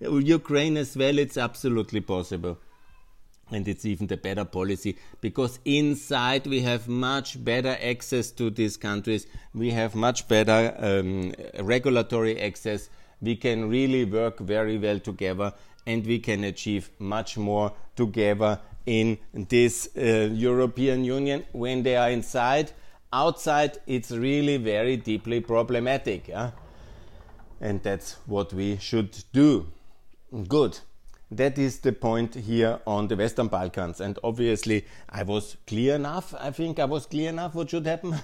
Ukraine 0.00 0.76
as 0.76 0.96
well, 0.96 1.18
it's 1.18 1.36
absolutely 1.36 2.00
possible. 2.00 2.58
And 3.50 3.68
it's 3.68 3.84
even 3.84 4.06
the 4.06 4.16
better 4.16 4.44
policy 4.44 4.96
because 5.20 5.58
inside 5.64 6.46
we 6.46 6.62
have 6.62 6.88
much 6.88 7.42
better 7.44 7.76
access 7.80 8.30
to 8.32 8.50
these 8.50 8.76
countries. 8.76 9.26
We 9.54 9.70
have 9.70 9.94
much 9.94 10.28
better 10.28 10.74
um, 10.78 11.34
regulatory 11.62 12.40
access. 12.40 12.88
We 13.20 13.36
can 13.36 13.68
really 13.68 14.04
work 14.06 14.40
very 14.40 14.78
well 14.78 14.98
together 14.98 15.52
and 15.86 16.06
we 16.06 16.18
can 16.18 16.44
achieve 16.44 16.90
much 16.98 17.36
more 17.36 17.72
together 17.96 18.60
in 18.86 19.18
this 19.32 19.88
uh, 19.96 20.28
European 20.32 21.04
Union 21.04 21.44
when 21.52 21.82
they 21.82 21.96
are 21.96 22.10
inside. 22.10 22.72
Outside, 23.12 23.78
it's 23.86 24.10
really 24.10 24.56
very 24.56 24.96
deeply 24.96 25.40
problematic. 25.40 26.28
Yeah? 26.28 26.50
And 27.60 27.82
that's 27.82 28.16
what 28.26 28.52
we 28.52 28.76
should 28.78 29.24
do. 29.32 29.68
Good. 30.48 30.80
That 31.30 31.58
is 31.58 31.78
the 31.78 31.92
point 31.92 32.34
here 32.34 32.80
on 32.86 33.08
the 33.08 33.16
Western 33.16 33.48
Balkans. 33.48 34.00
And 34.00 34.18
obviously, 34.22 34.84
I 35.08 35.22
was 35.22 35.56
clear 35.66 35.94
enough. 35.94 36.34
I 36.38 36.50
think 36.50 36.78
I 36.78 36.84
was 36.84 37.06
clear 37.06 37.30
enough 37.30 37.54
what 37.54 37.70
should 37.70 37.86
happen. 37.86 38.16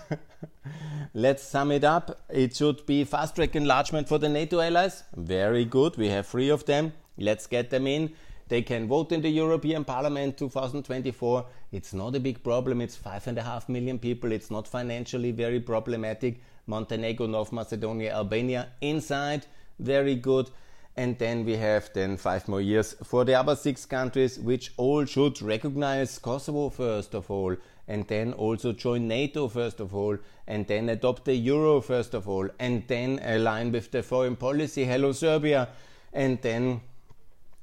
Let's 1.15 1.43
sum 1.43 1.73
it 1.73 1.83
up. 1.83 2.21
It 2.29 2.55
should 2.55 2.85
be 2.87 3.05
fast 3.05 3.37
track 3.37 3.57
enlargement 3.57 4.09
for 4.09 4.19
the 4.19 4.29
NATO 4.29 4.61
allies. 4.61 5.03
Very 5.17 5.65
good. 5.65 5.97
We 5.97 6.09
have 6.09 6.27
three 6.27 6.51
of 6.51 6.67
them. 6.67 6.93
Let's 7.21 7.47
get 7.47 7.71
them 7.71 7.87
in. 7.87 8.13
They 8.49 8.63
can 8.63 8.89
vote 8.89 9.13
in 9.13 9.23
the 9.23 9.29
European 9.29 9.85
Parliament 9.85 10.37
2024. 10.37 11.47
It's 11.71 11.95
not 11.95 12.17
a 12.17 12.21
big 12.21 12.43
problem. 12.43 12.81
It's 12.81 12.97
five 12.97 13.29
and 13.29 13.39
a 13.39 13.43
half 13.43 13.69
million 13.69 13.99
people. 13.99 14.33
It's 14.33 14.51
not 14.51 14.67
financially 14.67 15.31
very 15.31 15.61
problematic. 15.61 16.41
Montenegro, 16.67 17.27
North 17.29 17.53
Macedonia, 17.53 18.13
Albania 18.13 18.69
inside. 18.81 19.47
Very 19.79 20.17
good. 20.17 20.51
And 20.97 21.17
then 21.19 21.45
we 21.45 21.57
have 21.57 21.91
then 21.95 22.17
five 22.17 22.49
more 22.49 22.61
years 22.61 22.97
for 23.05 23.25
the 23.25 23.35
other 23.35 23.55
six 23.55 23.87
countries, 23.87 24.39
which 24.39 24.73
all 24.77 25.05
should 25.05 25.41
recognize 25.41 26.19
Kosovo 26.19 26.69
first 26.71 27.15
of 27.15 27.31
all, 27.31 27.57
and 27.87 28.07
then 28.09 28.33
also 28.33 28.73
join 28.73 29.07
NATO 29.07 29.47
first 29.47 29.79
of 29.79 29.95
all, 29.95 30.19
and 30.49 30.67
then 30.67 30.89
adopt 30.89 31.25
the 31.25 31.35
euro 31.35 31.81
first 31.81 32.15
of 32.15 32.29
all, 32.29 32.49
and 32.59 32.83
then 32.89 33.21
align 33.23 33.71
with 33.71 33.93
the 33.93 34.03
foreign 34.03 34.35
policy. 34.35 34.85
Hello, 34.85 35.13
Serbia. 35.13 35.69
And 36.13 36.43
then 36.43 36.81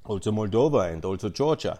also 0.07 0.31
Moldova 0.31 0.91
and 0.91 1.03
also 1.05 1.29
Georgia 1.29 1.79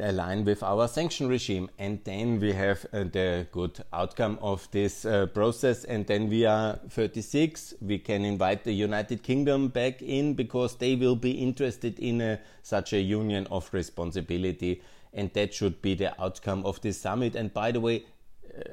align 0.00 0.44
with 0.44 0.62
our 0.62 0.88
sanction 0.88 1.28
regime. 1.28 1.68
And 1.78 2.00
then 2.04 2.40
we 2.40 2.52
have 2.52 2.86
uh, 2.92 3.04
the 3.04 3.46
good 3.52 3.80
outcome 3.92 4.38
of 4.40 4.68
this 4.70 5.04
uh, 5.04 5.26
process. 5.26 5.84
And 5.84 6.06
then 6.06 6.28
we 6.28 6.46
are 6.46 6.78
36 6.88 7.74
we 7.80 7.98
can 7.98 8.24
invite 8.24 8.64
the 8.64 8.72
united 8.72 9.22
kingdom 9.22 9.68
back 9.68 10.02
in 10.02 10.34
because 10.34 10.76
they 10.76 10.94
will 10.94 11.16
be 11.16 11.32
interested 11.32 11.98
in 11.98 12.20
a, 12.20 12.40
such 12.62 12.92
a 12.92 13.00
union 13.00 13.46
of 13.50 13.68
responsibility. 13.72 14.82
And 15.12 15.32
that 15.32 15.54
should 15.54 15.80
be 15.82 15.94
the 15.94 16.20
outcome 16.20 16.64
of 16.64 16.80
this 16.80 17.00
summit. 17.00 17.34
And 17.34 17.52
by 17.52 17.72
the 17.72 17.80
way 17.80 18.04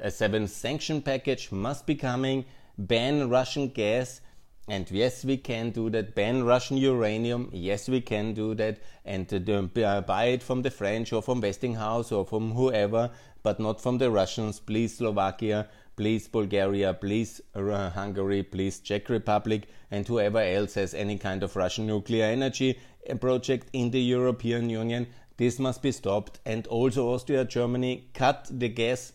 a 0.00 0.10
seventh 0.10 0.50
sanction 0.50 1.02
package 1.02 1.52
must 1.52 1.86
be 1.86 1.94
coming. 1.94 2.44
Ban 2.78 3.30
russian 3.30 3.68
gas 3.68 4.20
and 4.68 4.90
yes, 4.90 5.24
we 5.24 5.36
can 5.36 5.70
do 5.70 5.90
that. 5.90 6.14
Ban 6.16 6.42
Russian 6.42 6.76
uranium. 6.76 7.50
Yes, 7.52 7.88
we 7.88 8.00
can 8.00 8.34
do 8.34 8.54
that. 8.56 8.78
And 9.04 9.32
uh, 9.32 10.00
buy 10.00 10.24
it 10.24 10.42
from 10.42 10.62
the 10.62 10.70
French 10.70 11.12
or 11.12 11.22
from 11.22 11.40
Westinghouse 11.40 12.10
or 12.10 12.24
from 12.24 12.52
whoever, 12.52 13.10
but 13.44 13.60
not 13.60 13.80
from 13.80 13.98
the 13.98 14.10
Russians. 14.10 14.58
Please, 14.58 14.96
Slovakia. 14.96 15.68
Please, 15.94 16.26
Bulgaria. 16.26 16.92
Please, 16.94 17.40
uh, 17.54 17.90
Hungary. 17.90 18.42
Please, 18.42 18.80
Czech 18.80 19.08
Republic. 19.08 19.68
And 19.92 20.06
whoever 20.06 20.40
else 20.40 20.74
has 20.74 20.94
any 20.94 21.16
kind 21.16 21.44
of 21.44 21.54
Russian 21.54 21.86
nuclear 21.86 22.24
energy 22.24 22.80
uh, 23.08 23.14
project 23.14 23.68
in 23.72 23.92
the 23.92 24.00
European 24.02 24.68
Union. 24.68 25.06
This 25.36 25.60
must 25.60 25.80
be 25.80 25.92
stopped. 25.92 26.40
And 26.44 26.66
also, 26.66 27.14
Austria, 27.14 27.44
Germany, 27.44 28.08
cut 28.14 28.48
the 28.50 28.68
gas 28.68 29.12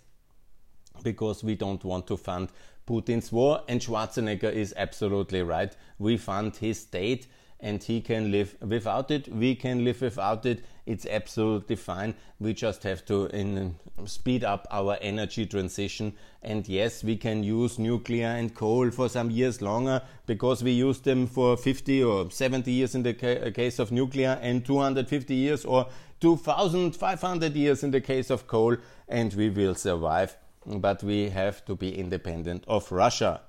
because 1.03 1.43
we 1.43 1.55
don't 1.55 1.83
want 1.83 2.07
to 2.07 2.15
fund 2.15 2.49
Putin's 2.87 3.31
war. 3.31 3.61
And 3.67 3.81
Schwarzenegger 3.81 4.51
is 4.51 4.73
absolutely 4.77 5.41
right. 5.41 5.75
We 5.99 6.17
fund 6.17 6.55
his 6.57 6.79
state 6.79 7.27
and 7.61 7.83
he 7.83 8.01
can 8.01 8.31
live 8.31 8.55
without 8.59 9.11
it. 9.11 9.27
We 9.27 9.55
can 9.55 9.85
live 9.85 10.01
without 10.01 10.45
it. 10.45 10.65
It's 10.85 11.05
absolutely 11.05 11.75
fine. 11.75 12.15
We 12.39 12.53
just 12.53 12.83
have 12.83 13.05
to 13.05 13.27
in, 13.27 13.75
speed 14.05 14.43
up 14.43 14.67
our 14.71 14.97
energy 14.99 15.45
transition. 15.45 16.13
And 16.41 16.67
yes, 16.67 17.03
we 17.03 17.17
can 17.17 17.43
use 17.43 17.77
nuclear 17.77 18.27
and 18.27 18.53
coal 18.53 18.89
for 18.89 19.07
some 19.09 19.29
years 19.29 19.61
longer 19.61 20.01
because 20.25 20.63
we 20.63 20.71
used 20.71 21.03
them 21.03 21.27
for 21.27 21.55
50 21.55 22.03
or 22.03 22.31
70 22.31 22.71
years 22.71 22.95
in 22.95 23.03
the 23.03 23.13
ca 23.13 23.39
uh, 23.39 23.51
case 23.51 23.77
of 23.77 23.91
nuclear 23.91 24.39
and 24.41 24.65
250 24.65 25.35
years 25.35 25.63
or 25.63 25.87
2500 26.19 27.55
years 27.55 27.83
in 27.83 27.91
the 27.91 28.01
case 28.01 28.31
of 28.31 28.47
coal. 28.47 28.75
And 29.07 29.33
we 29.35 29.49
will 29.49 29.75
survive 29.75 30.35
but 30.65 31.03
we 31.03 31.29
have 31.29 31.65
to 31.65 31.75
be 31.75 31.97
independent 31.97 32.63
of 32.67 32.91
Russia. 32.91 33.41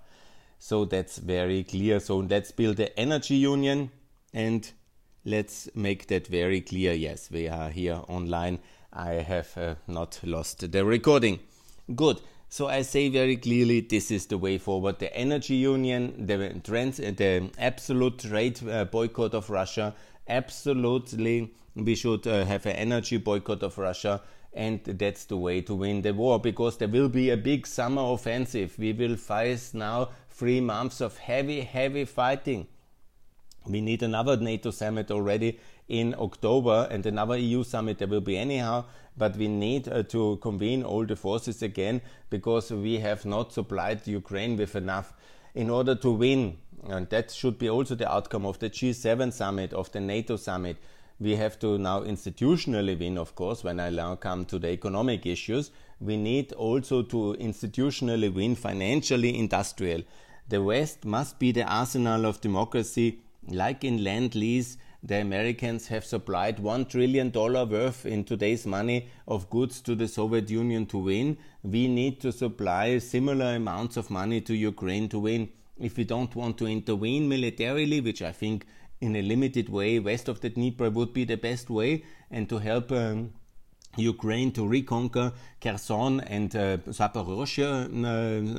So 0.59 0.85
that's 0.85 1.19
very 1.19 1.65
clear. 1.65 2.01
So 2.01 2.19
let's 2.19 2.53
build 2.53 2.77
the 2.77 2.99
energy 2.99 3.35
union 3.35 3.91
and 4.33 4.71
let's 5.25 5.69
make 5.75 6.07
that 6.09 6.27
very 6.27 6.61
clear. 6.61 6.93
Yes, 6.93 7.31
we 7.31 7.49
are 7.49 7.71
here 7.71 8.01
online. 8.09 8.61
I 8.93 9.15
have 9.15 9.57
uh, 9.57 9.75
not 9.87 10.21
lost 10.23 10.71
the 10.71 10.85
recording. 10.85 11.41
Good. 11.95 12.21
So 12.49 12.69
I 12.69 12.83
say 12.83 13.09
very 13.09 13.37
clearly 13.37 13.81
this 13.81 14.11
is 14.11 14.27
the 14.27 14.37
way 14.37 14.59
forward. 14.59 14.99
The 14.99 15.15
energy 15.17 15.55
union, 15.55 16.27
the 16.27 16.61
trans, 16.63 16.99
the 16.99 17.51
absolute 17.59 18.19
trade 18.19 18.61
uh, 18.69 18.85
boycott 18.85 19.35
of 19.35 19.49
Russia. 19.49 19.95
Absolutely, 20.29 21.51
we 21.75 21.95
should 21.95 22.27
uh, 22.27 22.45
have 22.45 22.67
an 22.67 22.77
energy 22.77 23.17
boycott 23.17 23.63
of 23.63 23.79
Russia 23.79 24.21
and 24.55 24.85
that's 24.85 25.25
the 25.25 25.37
way 25.37 25.61
to 25.63 25.75
win 25.75 26.03
the 26.03 26.13
war 26.13 26.39
because 26.39 26.77
there 26.77 26.89
will 26.89 27.09
be 27.09 27.31
a 27.31 27.37
big 27.37 27.67
summer 27.67 28.03
offensive. 28.03 28.79
We 28.79 28.93
will 28.93 29.17
face 29.17 29.73
now 29.73 30.11
three 30.31 30.61
months 30.61 31.01
of 31.01 31.17
heavy, 31.19 31.63
heavy 31.63 32.05
fighting. 32.05 32.67
We 33.67 33.81
need 33.81 34.03
another 34.03 34.37
NATO 34.37 34.71
summit 34.71 35.11
already 35.11 35.59
in 35.89 36.15
October 36.19 36.89
and 36.91 37.05
another 37.07 37.37
EU 37.37 37.65
summit 37.65 37.99
there 37.99 38.09
will 38.09 38.21
be 38.21 38.37
anyhow, 38.37 38.85
but 39.17 39.37
we 39.37 39.49
need 39.49 39.89
uh, 39.89 40.03
to 40.05 40.37
convene 40.43 40.83
all 40.83 41.07
the 41.07 41.17
forces 41.17 41.63
again 41.63 42.01
because 42.29 42.71
we 42.71 42.99
have 42.99 43.25
not 43.25 43.53
supplied 43.53 44.07
Ukraine 44.07 44.57
with 44.57 44.75
enough 44.75 45.15
in 45.55 45.71
order 45.71 45.95
to 45.95 46.11
win. 46.11 46.59
And 46.89 47.09
that 47.11 47.31
should 47.31 47.59
be 47.59 47.71
also 47.71 47.95
the 47.95 48.11
outcome 48.13 48.45
of 48.45 48.59
the 48.59 48.69
G7 48.69 49.33
summit, 49.33 49.73
of 49.73 49.93
the 49.93 50.01
NATO 50.01 50.37
summit 50.37 50.77
we 51.23 51.37
have 51.37 51.59
to 51.61 51.79
now 51.79 52.01
institutionally 52.01 52.99
win, 52.99 53.17
of 53.17 53.35
course, 53.35 53.63
when 53.63 53.79
I 53.79 53.91
now 53.91 54.17
come 54.17 54.45
to 54.47 54.59
the 54.59 54.71
economic 54.71 55.25
issues. 55.25 55.71
We 56.01 56.17
need 56.17 56.53
also 56.53 57.03
to 57.03 57.37
institutionally 57.39 58.33
win 58.35 58.57
financially 58.57 59.39
industrial. 59.39 60.03
The 60.49 60.63
West 60.63 61.05
must 61.05 61.39
be 61.39 61.53
the 61.53 61.65
arsenal 61.65 62.27
of 62.27 62.41
democracy, 62.41 63.21
like 63.49 63.85
in 63.85 64.03
Lend 64.03 64.35
Lease. 64.35 64.79
The 65.05 65.21
Americans 65.21 65.89
have 65.89 66.05
supplied 66.05 66.59
$1 66.59 66.89
trillion 66.89 67.31
worth 67.33 68.05
in 68.05 68.25
today's 68.25 68.67
money 68.67 69.09
of 69.27 69.49
goods 69.51 69.81
to 69.83 69.95
the 69.95 70.09
Soviet 70.09 70.51
Union 70.51 70.87
to 70.87 70.99
win. 70.99 71.39
We 71.63 71.89
need 71.89 72.21
to 72.21 72.33
supply 72.33 72.99
similar 72.99 73.55
amounts 73.57 73.97
of 73.97 74.11
money 74.11 74.41
to 74.43 74.55
Ukraine 74.55 75.09
to 75.11 75.21
win. 75.21 75.51
If 75.79 75.97
we 75.97 76.05
don't 76.05 76.35
want 76.37 76.59
to 76.59 76.67
intervene 76.67 77.29
militarily, 77.29 78.01
which 78.01 78.23
I 78.23 78.31
think 78.31 78.67
in 79.03 79.17
a 79.17 79.23
limited 79.23 79.69
way 79.69 79.99
west 79.99 80.29
of 80.29 80.41
the 80.41 80.49
Dnieper 80.49 80.89
would 80.89 81.13
be 81.13 81.25
the 81.25 81.37
best 81.37 81.69
way, 81.69 82.05
and 82.31 82.49
to 82.49 82.59
help 82.59 82.93
um, 82.93 83.33
Ukraine 83.97 84.53
to 84.53 84.67
reconquer 84.67 85.33
Kherson 85.61 86.21
and 86.21 86.55
uh, 86.57 86.79
Zaporozhye 86.89 87.69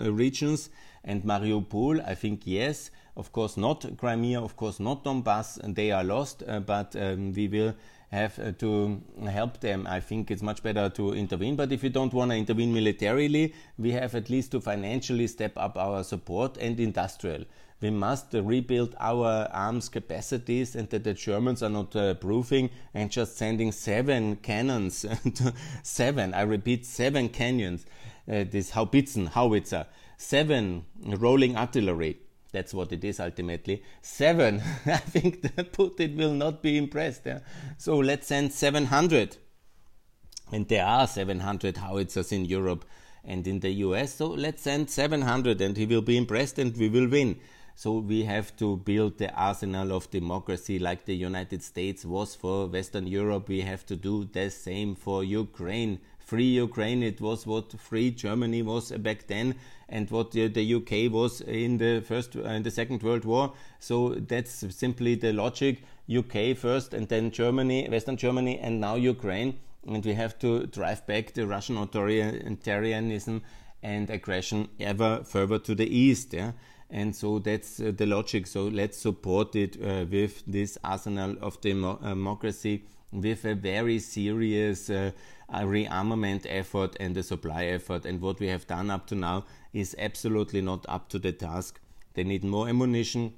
uh, 0.06 0.12
regions 0.12 0.70
and 1.04 1.24
Mariupol. 1.24 2.06
I 2.06 2.16
think 2.16 2.42
yes, 2.46 2.92
of 3.16 3.32
course 3.32 3.58
not 3.58 3.98
Crimea, 3.98 4.42
of 4.42 4.56
course 4.56 4.80
not 4.80 5.04
Donbass, 5.04 5.60
they 5.74 5.92
are 5.92 6.04
lost, 6.04 6.44
uh, 6.48 6.60
but 6.60 6.96
um, 6.96 7.34
we 7.34 7.48
will 7.48 7.74
have 8.12 8.38
uh, 8.38 8.52
to 8.60 9.02
help 9.28 9.60
them. 9.60 9.88
I 9.88 10.00
think 10.00 10.30
it's 10.30 10.44
much 10.44 10.62
better 10.62 10.88
to 10.90 11.14
intervene. 11.14 11.56
But 11.56 11.72
if 11.72 11.84
you 11.84 11.90
don't 11.90 12.14
want 12.14 12.30
to 12.32 12.38
intervene 12.38 12.72
militarily, 12.72 13.56
we 13.80 13.92
have 13.94 14.14
at 14.14 14.30
least 14.30 14.52
to 14.52 14.62
financially 14.62 15.28
step 15.28 15.54
up 15.58 15.78
our 15.78 16.04
support 16.04 16.58
and 16.58 16.80
industrial 16.80 17.46
we 17.84 17.90
must 17.90 18.34
rebuild 18.34 18.96
our 18.98 19.50
arms 19.52 19.90
capacities 19.90 20.74
and 20.74 20.90
that 20.90 21.04
the 21.04 21.14
Germans 21.14 21.62
are 21.62 21.70
not 21.70 21.94
uh, 21.98 22.14
proofing 22.14 22.70
and 22.94 23.12
just 23.12 23.38
sending 23.38 23.74
seven 23.74 24.38
cannons, 24.38 25.06
seven, 25.84 26.34
I 26.34 26.44
repeat, 26.44 26.86
seven 26.86 27.28
cannons, 27.28 27.86
uh, 28.26 28.46
this 28.50 28.72
Haubitzen, 28.72 29.28
howitzer, 29.28 29.86
seven 30.18 30.86
rolling 31.06 31.58
artillery. 31.58 32.20
That's 32.54 32.74
what 32.74 32.94
it 32.94 33.04
is 33.04 33.20
ultimately. 33.20 33.84
Seven. 34.02 34.62
I 34.86 34.98
think 34.98 35.42
Putin 35.42 36.16
will 36.16 36.34
not 36.34 36.62
be 36.62 36.78
impressed. 36.78 37.26
Yeah? 37.26 37.40
So 37.78 37.98
let's 37.98 38.28
send 38.28 38.54
700. 38.54 39.36
And 40.54 40.70
there 40.70 40.86
are 40.86 41.06
700 41.06 41.78
howitzers 41.78 42.32
in 42.32 42.46
Europe 42.46 42.86
and 43.26 43.46
in 43.46 43.60
the 43.60 43.72
US. 43.72 44.14
So 44.14 44.28
let's 44.28 44.62
send 44.62 44.90
700 44.90 45.60
and 45.60 45.76
he 45.76 45.86
will 45.86 46.02
be 46.02 46.16
impressed 46.16 46.60
and 46.60 46.78
we 46.78 46.88
will 46.88 47.10
win. 47.10 47.40
So 47.76 47.98
we 47.98 48.24
have 48.24 48.56
to 48.58 48.78
build 48.78 49.18
the 49.18 49.34
arsenal 49.34 49.92
of 49.92 50.10
democracy 50.12 50.78
like 50.78 51.06
the 51.06 51.16
United 51.16 51.64
States 51.64 52.06
was 52.06 52.36
for 52.36 52.68
Western 52.68 53.08
Europe. 53.08 53.50
We 53.50 53.62
have 53.62 53.86
to 53.88 53.96
do 53.96 54.26
the 54.26 54.50
same 54.52 54.96
for 54.96 55.24
Ukraine. 55.24 56.00
Free 56.20 56.52
Ukraine, 56.52 57.04
it 57.04 57.20
was 57.20 57.46
what 57.46 57.78
free 57.80 58.12
Germany 58.12 58.62
was 58.62 58.92
back 58.92 59.28
then, 59.28 59.56
and 59.90 60.10
what 60.10 60.32
the, 60.32 60.74
UK 60.76 61.12
was 61.12 61.42
in 61.42 61.78
the 61.78 62.02
first, 62.02 62.36
uh, 62.36 62.44
in 62.44 62.64
the 62.64 62.72
Second 62.72 63.04
World 63.04 63.26
War. 63.26 63.54
So 63.80 64.16
that's 64.16 64.66
simply 64.74 65.16
the 65.16 65.34
logic. 65.34 65.84
UK 66.10 66.56
first, 66.56 66.94
and 66.94 67.08
then 67.08 67.32
Germany, 67.32 67.88
Western 67.90 68.18
Germany, 68.18 68.60
and 68.60 68.82
now 68.82 68.96
Ukraine. 68.96 69.58
And 69.86 70.04
we 70.04 70.14
have 70.14 70.38
to 70.40 70.66
drive 70.68 71.06
back 71.08 71.34
the 71.34 71.48
Russian 71.48 71.76
authoritarianism 71.76 73.42
and 73.82 74.10
aggression 74.10 74.70
ever 74.80 75.24
further 75.24 75.60
to 75.60 75.76
the 75.76 75.88
east. 75.88 76.34
Yeah? 76.34 76.52
And 76.94 77.16
so 77.16 77.40
that's 77.40 77.80
uh, 77.80 77.92
the 77.98 78.06
logic. 78.06 78.46
So 78.46 78.66
let's 78.66 79.00
support 79.00 79.56
it 79.56 79.78
uh, 79.84 80.06
with 80.10 80.44
this 80.46 80.78
arsenal 80.84 81.36
of 81.42 81.60
demo- 81.60 82.00
uh, 82.04 82.10
democracy, 82.10 82.84
with 83.12 83.46
a 83.46 83.56
very 83.56 83.98
serious 83.98 84.92
uh, 84.92 85.12
rearmament 85.52 86.46
effort 86.48 86.96
and 87.00 87.18
a 87.18 87.24
supply 87.24 87.66
effort. 87.66 88.06
And 88.06 88.22
what 88.22 88.40
we 88.40 88.48
have 88.48 88.68
done 88.68 88.92
up 88.92 89.08
to 89.08 89.16
now 89.16 89.46
is 89.74 89.96
absolutely 89.98 90.62
not 90.62 90.86
up 90.88 91.10
to 91.10 91.20
the 91.20 91.32
task. 91.32 91.80
They 92.14 92.24
need 92.24 92.44
more 92.44 92.70
ammunition, 92.70 93.34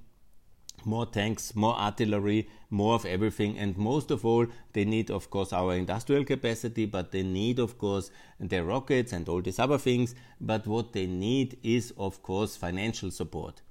more 0.85 1.05
tanks, 1.05 1.55
more 1.55 1.75
artillery, 1.75 2.49
more 2.69 2.95
of 2.95 3.05
everything. 3.05 3.57
And 3.57 3.77
most 3.77 4.11
of 4.11 4.25
all, 4.25 4.47
they 4.73 4.85
need, 4.85 5.09
of 5.09 5.29
course, 5.29 5.53
our 5.53 5.75
industrial 5.75 6.25
capacity, 6.25 6.85
but 6.85 7.11
they 7.11 7.23
need, 7.23 7.59
of 7.59 7.77
course, 7.77 8.11
their 8.39 8.63
rockets 8.63 9.13
and 9.13 9.27
all 9.27 9.41
these 9.41 9.59
other 9.59 9.77
things. 9.77 10.15
But 10.39 10.67
what 10.67 10.93
they 10.93 11.07
need 11.07 11.57
is, 11.63 11.93
of 11.97 12.21
course, 12.23 12.55
financial 12.55 13.11
support. 13.11 13.61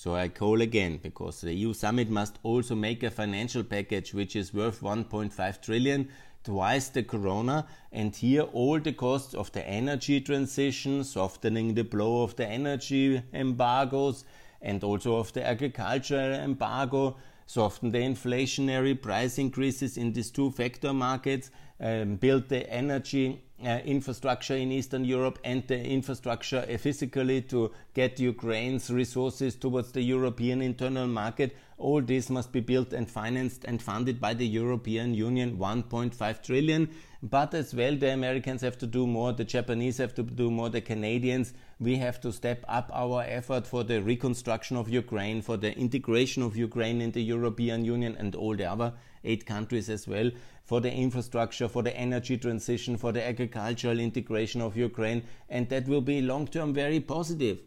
So 0.00 0.14
I 0.14 0.28
call 0.28 0.62
again 0.62 0.98
because 1.02 1.42
the 1.42 1.52
EU 1.52 1.74
summit 1.74 2.08
must 2.08 2.38
also 2.42 2.74
make 2.74 3.02
a 3.02 3.10
financial 3.10 3.62
package 3.62 4.14
which 4.14 4.34
is 4.34 4.54
worth 4.54 4.80
1.5 4.80 5.60
trillion, 5.60 6.08
twice 6.42 6.88
the 6.88 7.02
corona, 7.02 7.66
and 7.92 8.16
here 8.16 8.44
all 8.44 8.80
the 8.80 8.94
costs 8.94 9.34
of 9.34 9.52
the 9.52 9.68
energy 9.68 10.18
transition, 10.22 11.04
softening 11.04 11.74
the 11.74 11.84
blow 11.84 12.22
of 12.22 12.34
the 12.36 12.46
energy 12.46 13.22
embargoes, 13.34 14.24
and 14.62 14.82
also 14.84 15.16
of 15.16 15.32
the 15.32 15.46
agricultural 15.46 16.32
embargo, 16.34 17.16
soften 17.46 17.90
the 17.90 17.98
inflationary 17.98 19.00
price 19.00 19.38
increases 19.38 19.96
in 19.96 20.12
these 20.12 20.30
two 20.30 20.50
factor 20.50 20.92
markets, 20.92 21.50
um, 21.80 22.16
build 22.16 22.48
the 22.48 22.70
energy 22.70 23.42
uh, 23.64 23.78
infrastructure 23.84 24.56
in 24.56 24.72
Eastern 24.72 25.04
Europe 25.04 25.38
and 25.44 25.66
the 25.66 25.78
infrastructure 25.78 26.66
uh, 26.70 26.78
physically 26.78 27.42
to 27.42 27.70
get 27.94 28.20
Ukraine's 28.20 28.90
resources 28.90 29.54
towards 29.54 29.92
the 29.92 30.02
European 30.02 30.62
internal 30.62 31.06
market. 31.06 31.56
All 31.76 32.00
this 32.00 32.30
must 32.30 32.52
be 32.52 32.60
built 32.60 32.92
and 32.92 33.10
financed 33.10 33.64
and 33.64 33.82
funded 33.82 34.20
by 34.20 34.34
the 34.34 34.46
European 34.46 35.14
Union 35.14 35.58
1.5 35.58 36.42
trillion. 36.42 36.88
But 37.22 37.52
as 37.52 37.74
well, 37.74 37.96
the 37.96 38.12
Americans 38.12 38.62
have 38.62 38.78
to 38.78 38.86
do 38.86 39.06
more, 39.06 39.32
the 39.32 39.44
Japanese 39.44 39.98
have 39.98 40.14
to 40.14 40.22
do 40.22 40.50
more, 40.50 40.70
the 40.70 40.80
Canadians. 40.80 41.52
We 41.80 41.96
have 41.96 42.20
to 42.20 42.32
step 42.32 42.62
up 42.68 42.90
our 42.92 43.22
effort 43.22 43.66
for 43.66 43.82
the 43.82 44.02
reconstruction 44.02 44.76
of 44.76 44.90
Ukraine, 44.90 45.40
for 45.40 45.56
the 45.56 45.74
integration 45.76 46.42
of 46.42 46.54
Ukraine 46.54 47.00
in 47.00 47.12
the 47.12 47.22
European 47.22 47.86
Union 47.86 48.14
and 48.18 48.34
all 48.34 48.54
the 48.54 48.66
other 48.66 48.92
eight 49.24 49.46
countries 49.46 49.88
as 49.88 50.06
well 50.06 50.30
for 50.70 50.80
the 50.80 50.92
infrastructure, 50.92 51.68
for 51.68 51.82
the 51.82 51.96
energy 51.96 52.36
transition, 52.38 52.96
for 52.96 53.10
the 53.10 53.26
agricultural 53.26 53.98
integration 53.98 54.60
of 54.60 54.76
Ukraine, 54.76 55.24
and 55.48 55.68
that 55.68 55.88
will 55.88 56.00
be 56.00 56.20
long 56.22 56.46
term 56.46 56.72
very 56.72 57.00
positive. 57.00 57.58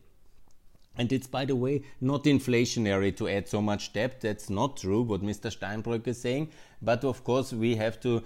And 0.95 1.11
it's, 1.11 1.27
by 1.27 1.43
the 1.45 1.55
way, 1.55 1.83
not 1.99 2.23
inflationary 2.23 3.13
to 3.17 3.27
add 3.27 3.49
so 3.49 3.61
much 3.61 3.93
debt. 3.93 4.21
That's 4.21 4.49
not 4.49 4.77
true, 4.77 5.01
what 5.01 5.21
Mr. 5.21 5.51
Steinbrück 5.51 6.07
is 6.07 6.21
saying. 6.21 6.51
But 6.81 7.03
of 7.03 7.23
course, 7.23 7.51
we 7.51 7.75
have 7.75 7.99
to 8.01 8.23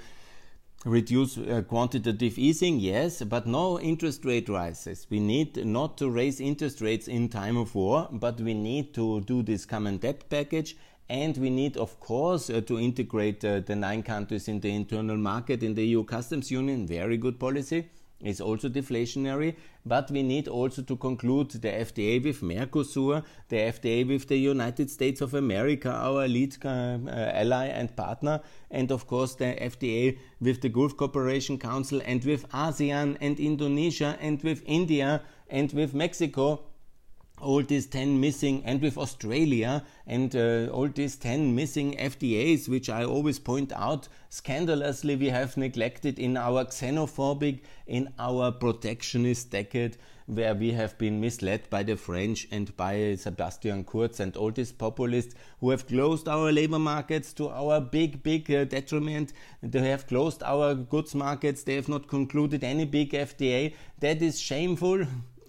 reduce 0.86 1.38
uh, 1.38 1.64
quantitative 1.68 2.38
easing, 2.38 2.80
yes, 2.80 3.22
but 3.24 3.48
no 3.48 3.80
interest 3.80 4.24
rate 4.26 4.50
rises. 4.50 5.08
We 5.10 5.20
need 5.20 5.66
not 5.66 5.98
to 5.98 6.10
raise 6.10 6.40
interest 6.40 6.82
rates 6.82 7.08
in 7.08 7.30
time 7.30 7.58
of 7.58 7.76
war, 7.76 8.08
but 8.12 8.40
we 8.40 8.54
need 8.54 8.94
to 8.94 9.22
do 9.22 9.44
this 9.44 9.66
common 9.66 9.98
debt 9.98 10.30
package 10.30 10.78
and 11.10 11.38
we 11.38 11.50
need, 11.50 11.78
of 11.78 12.00
course, 12.00 12.50
uh, 12.50 12.62
to 12.62 12.80
integrate 12.80 13.44
uh, 13.44 13.62
the 13.62 13.76
nine 13.76 14.04
countries 14.04 14.48
in 14.48 14.60
the 14.60 14.74
internal 14.74 15.18
market 15.18 15.64
in 15.64 15.74
the 15.74 15.86
EU 15.86 16.04
customs 16.04 16.52
union. 16.52 16.86
Very 16.86 17.18
good 17.18 17.40
policy. 17.40 17.90
It's 18.20 18.42
also 18.42 18.68
deflationary, 18.68 19.56
but 19.86 20.10
we 20.10 20.24
need 20.24 20.48
also 20.48 20.82
to 20.82 20.96
conclude 20.96 21.52
the 21.52 21.70
FTA 21.70 22.24
with 22.24 22.42
Mercosur, 22.42 23.24
the 23.50 23.58
FTA 23.58 24.08
with 24.08 24.28
the 24.28 24.38
United 24.38 24.90
States 24.90 25.22
of 25.22 25.36
America, 25.36 25.92
our 25.92 26.28
lead 26.28 26.58
uh, 26.66 26.70
uh, 26.70 27.32
ally 27.34 27.68
and 27.68 27.96
partner, 27.96 28.42
and 28.72 28.92
of 28.92 29.06
course 29.06 29.36
the 29.36 29.56
FTA 29.62 30.18
with 30.42 30.62
the 30.62 30.70
Gulf 30.70 30.98
Cooperation 30.98 31.60
Council 31.60 32.02
and 32.06 32.24
with 32.26 32.50
ASEAN 32.50 33.18
and 33.22 33.40
Indonesia 33.40 34.18
and 34.20 34.42
with 34.42 34.64
India 34.66 35.22
and 35.50 35.72
with 35.74 35.94
Mexico 35.94 36.64
all 37.40 37.62
these 37.62 37.86
10 37.86 38.20
missing, 38.20 38.64
and 38.66 38.82
with 38.82 38.98
Australia, 38.98 39.84
and 40.06 40.36
uh, 40.36 40.68
all 40.72 40.88
these 40.88 41.16
10 41.16 41.54
missing 41.54 41.96
FTAs 41.98 42.68
which 42.68 42.90
I 42.90 43.04
always 43.04 43.40
point 43.40 43.72
out 43.74 44.08
scandalously 44.30 45.16
we 45.16 45.30
have 45.30 45.56
neglected 45.56 46.18
in 46.20 46.36
our 46.36 46.66
xenophobic, 46.66 47.60
in 47.86 48.10
our 48.18 48.52
protectionist 48.52 49.52
decade, 49.52 49.98
where 50.26 50.54
we 50.54 50.72
have 50.74 50.98
been 50.98 51.22
misled 51.22 51.70
by 51.70 51.84
the 51.84 51.96
French 51.96 52.48
and 52.52 52.76
by 52.76 53.16
Sebastian 53.16 53.86
Kurz 53.86 54.20
and 54.20 54.36
all 54.36 54.52
these 54.52 54.74
populists 54.74 55.36
who 55.62 55.70
have 55.70 55.88
closed 55.88 56.28
our 56.28 56.52
labor 56.52 56.80
markets 56.80 57.32
to 57.34 57.50
our 57.50 57.80
big, 57.80 58.24
big 58.24 58.52
uh, 58.52 58.66
detriment. 58.66 59.32
They 59.64 59.88
have 59.88 60.06
closed 60.06 60.44
our 60.44 60.76
goods 60.76 61.16
markets. 61.16 61.64
They 61.64 61.76
have 61.76 61.88
not 61.88 62.10
concluded 62.10 62.64
any 62.64 62.84
big 62.84 63.12
FTA 63.12 63.74
That 64.00 64.22
is 64.22 64.40
shameful 64.40 65.06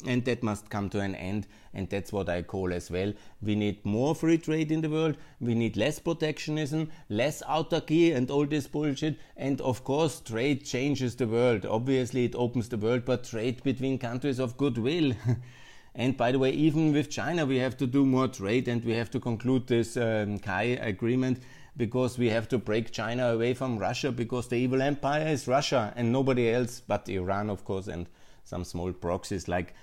and 0.07 0.25
that 0.25 0.45
must 0.45 0.71
come 0.71 0.89
to 0.91 1.01
an 1.01 1.17
end 1.17 1.49
and 1.79 1.89
that's 1.89 2.13
what 2.13 2.29
i 2.29 2.43
call 2.43 2.73
as 2.73 2.91
well 2.91 3.13
we 3.41 3.55
need 3.55 3.85
more 3.85 4.15
free 4.15 4.37
trade 4.37 4.73
in 4.73 4.81
the 4.81 4.91
world 4.91 5.17
we 5.41 5.55
need 5.55 5.77
less 5.77 5.99
protectionism 5.99 6.89
less 7.09 7.43
autarky 7.43 8.15
and 8.15 8.31
all 8.31 8.47
this 8.47 8.67
bullshit 8.67 9.17
and 9.37 9.61
of 9.61 9.85
course 9.85 10.21
trade 10.21 10.65
changes 10.65 11.15
the 11.17 11.27
world. 11.27 11.65
Obviously 11.65 12.25
it 12.25 12.35
opens 12.35 12.69
the 12.69 12.77
world 12.77 13.05
but 13.05 13.25
trade 13.25 13.63
between 13.63 13.99
countries 13.99 14.39
of 14.39 14.57
goodwill. 14.57 15.13
And 15.95 16.17
by 16.17 16.31
the 16.31 16.39
way 16.39 16.51
even 16.51 16.93
with 16.93 17.11
china 17.11 17.45
we 17.45 17.57
have 17.59 17.77
to 17.79 17.87
do 17.87 18.05
more 18.07 18.29
trade 18.29 18.69
and 18.69 18.85
we 18.85 18.93
have 18.93 19.11
to 19.11 19.21
conclude 19.21 19.67
this 19.67 19.97
um, 19.97 20.39
CAI 20.39 20.79
agreement 20.93 21.41
because 21.77 22.19
we 22.19 22.29
have 22.29 22.49
to 22.49 22.59
break 22.59 22.91
China 22.93 23.29
away 23.33 23.55
from 23.55 23.79
Russia 23.79 24.13
because 24.13 24.49
the 24.49 24.57
evil 24.57 24.83
empire 24.83 25.27
is 25.29 25.49
Russia 25.49 25.93
and 25.97 26.13
nobody 26.13 26.51
else 26.51 26.83
but 26.87 27.09
Iran, 27.09 27.49
of 27.51 27.65
course, 27.65 27.87
and 27.87 28.09
some 28.45 28.65
small 28.65 28.93
proxies 28.93 29.47
like 29.47 29.75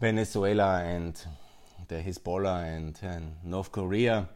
Venezuela 0.00 0.82
and 0.82 1.18
the 1.88 1.96
Hezbollah 1.96 2.64
and, 2.64 2.98
and 3.02 3.36
North 3.42 3.72
Korea. 3.72 4.28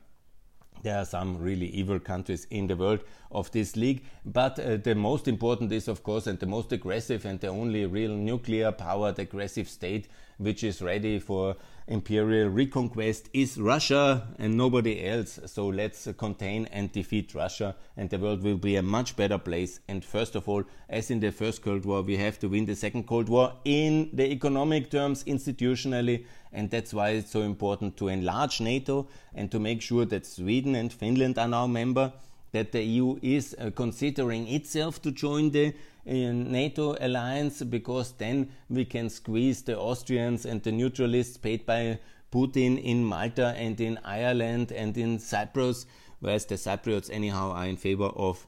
There 0.82 0.96
are 0.96 1.04
some 1.04 1.36
really 1.38 1.66
evil 1.66 2.00
countries 2.00 2.46
in 2.50 2.66
the 2.66 2.76
world 2.76 3.00
of 3.30 3.50
this 3.50 3.76
league, 3.76 4.02
but 4.24 4.58
uh, 4.58 4.78
the 4.78 4.94
most 4.94 5.28
important 5.28 5.70
is, 5.72 5.88
of 5.88 6.02
course, 6.02 6.26
and 6.26 6.38
the 6.38 6.46
most 6.46 6.72
aggressive 6.72 7.26
and 7.26 7.38
the 7.38 7.48
only 7.48 7.84
real 7.84 8.12
nuclear 8.12 8.72
powered 8.72 9.18
aggressive 9.18 9.68
state 9.68 10.08
which 10.40 10.64
is 10.64 10.80
ready 10.80 11.18
for 11.18 11.54
imperial 11.86 12.48
reconquest 12.48 13.28
is 13.34 13.58
Russia 13.58 14.26
and 14.38 14.56
nobody 14.56 15.04
else. 15.04 15.38
So 15.46 15.66
let's 15.66 16.08
contain 16.16 16.66
and 16.72 16.90
defeat 16.90 17.34
Russia, 17.34 17.76
and 17.96 18.08
the 18.08 18.18
world 18.18 18.42
will 18.42 18.56
be 18.56 18.76
a 18.76 18.82
much 18.82 19.16
better 19.16 19.38
place. 19.38 19.80
And 19.86 20.02
first 20.02 20.36
of 20.36 20.48
all, 20.48 20.64
as 20.88 21.10
in 21.10 21.20
the 21.20 21.30
First 21.30 21.62
Cold 21.62 21.84
War, 21.84 22.02
we 22.02 22.16
have 22.16 22.38
to 22.38 22.48
win 22.48 22.64
the 22.64 22.76
Second 22.76 23.06
Cold 23.06 23.28
War 23.28 23.52
in 23.64 24.08
the 24.12 24.30
economic 24.30 24.90
terms, 24.90 25.24
institutionally, 25.24 26.24
and 26.52 26.70
that's 26.70 26.94
why 26.94 27.10
it's 27.10 27.30
so 27.30 27.42
important 27.42 27.96
to 27.98 28.08
enlarge 28.08 28.60
NATO 28.60 29.08
and 29.34 29.50
to 29.50 29.58
make 29.58 29.82
sure 29.82 30.06
that 30.06 30.24
Sweden 30.24 30.74
and 30.74 30.92
Finland 30.92 31.38
are 31.38 31.48
now 31.48 31.66
member 31.66 32.12
that 32.52 32.72
the 32.72 32.82
EU 32.82 33.18
is 33.22 33.54
uh, 33.58 33.70
considering 33.74 34.48
itself 34.48 35.00
to 35.02 35.12
join 35.12 35.50
the 35.50 35.72
NATO 36.04 36.96
alliance 37.00 37.62
because 37.62 38.12
then 38.12 38.50
we 38.68 38.84
can 38.84 39.10
squeeze 39.10 39.62
the 39.62 39.78
Austrians 39.78 40.46
and 40.46 40.62
the 40.62 40.72
neutralists 40.72 41.36
paid 41.36 41.66
by 41.66 41.98
Putin 42.32 42.82
in 42.82 43.04
Malta 43.04 43.54
and 43.56 43.80
in 43.80 43.98
Ireland 44.04 44.72
and 44.72 44.96
in 44.96 45.18
Cyprus, 45.18 45.86
whereas 46.20 46.46
the 46.46 46.54
Cypriots 46.54 47.10
anyhow 47.10 47.50
are 47.52 47.66
in 47.66 47.76
favor 47.76 48.06
of 48.16 48.46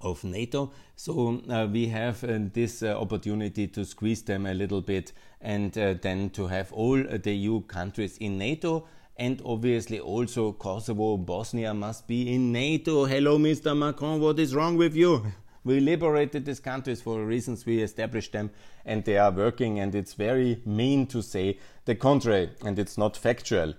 of 0.00 0.24
NATO. 0.24 0.72
So 0.96 1.40
uh, 1.48 1.68
we 1.70 1.86
have 1.88 2.24
uh, 2.24 2.38
this 2.52 2.82
uh, 2.82 2.98
opportunity 2.98 3.68
to 3.68 3.84
squeeze 3.84 4.22
them 4.22 4.46
a 4.46 4.54
little 4.54 4.80
bit 4.80 5.12
and 5.40 5.76
uh, 5.78 5.94
then 5.94 6.30
to 6.30 6.48
have 6.48 6.72
all 6.72 7.00
the 7.02 7.32
EU 7.32 7.62
countries 7.62 8.18
in 8.18 8.36
NATO 8.36 8.84
and 9.16 9.40
obviously 9.44 10.00
also 10.00 10.52
Kosovo, 10.52 11.16
Bosnia 11.16 11.74
must 11.74 12.08
be 12.08 12.34
in 12.34 12.50
NATO. 12.50 13.04
Hello, 13.04 13.38
Mr. 13.38 13.76
Macron, 13.76 14.20
what 14.20 14.38
is 14.38 14.54
wrong 14.54 14.76
with 14.76 14.96
you? 14.96 15.32
We 15.64 15.80
liberated 15.80 16.44
these 16.44 16.60
countries 16.60 17.00
for 17.02 17.24
reasons 17.24 17.64
we 17.64 17.82
established 17.82 18.32
them, 18.32 18.50
and 18.84 19.04
they 19.04 19.18
are 19.18 19.30
working, 19.30 19.78
and 19.78 19.94
it's 19.94 20.14
very 20.14 20.60
mean 20.64 21.06
to 21.08 21.22
say 21.22 21.58
the 21.84 21.94
contrary, 21.94 22.50
and 22.64 22.78
it's 22.78 22.98
not 22.98 23.16
factual. 23.16 23.74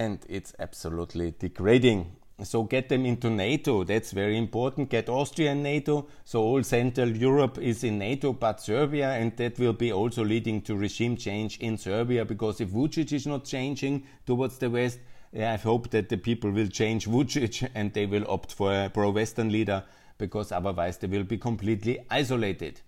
and 0.00 0.24
it's 0.28 0.54
absolutely 0.58 1.34
degrading. 1.38 2.16
So 2.42 2.62
get 2.62 2.88
them 2.88 3.04
into 3.04 3.28
NATO. 3.28 3.84
That's 3.84 4.12
very 4.12 4.38
important. 4.38 4.88
Get 4.88 5.10
Austria 5.10 5.52
in 5.52 5.62
NATO. 5.62 6.06
So 6.24 6.40
all 6.42 6.62
Central 6.62 7.10
Europe 7.10 7.58
is 7.58 7.84
in 7.84 7.98
NATO, 7.98 8.32
but 8.32 8.62
Serbia, 8.62 9.10
and 9.10 9.36
that 9.36 9.58
will 9.58 9.74
be 9.74 9.92
also 9.92 10.24
leading 10.24 10.62
to 10.62 10.74
regime 10.74 11.18
change 11.18 11.58
in 11.58 11.76
Serbia. 11.76 12.24
Because 12.24 12.62
if 12.62 12.70
Vucic 12.70 13.12
is 13.12 13.26
not 13.26 13.44
changing 13.44 14.04
towards 14.24 14.56
the 14.56 14.70
West, 14.70 15.00
I 15.38 15.56
hope 15.56 15.90
that 15.90 16.08
the 16.08 16.16
people 16.16 16.50
will 16.50 16.68
change 16.68 17.06
Vucic 17.06 17.68
and 17.74 17.92
they 17.92 18.06
will 18.06 18.24
opt 18.26 18.54
for 18.54 18.72
a 18.72 18.88
pro-Western 18.88 19.52
leader. 19.52 19.84
Because 20.20 20.52
otherwise 20.52 20.98
they 20.98 21.06
will 21.06 21.24
be 21.24 21.38
completely 21.38 21.98
isolated. 22.10 22.82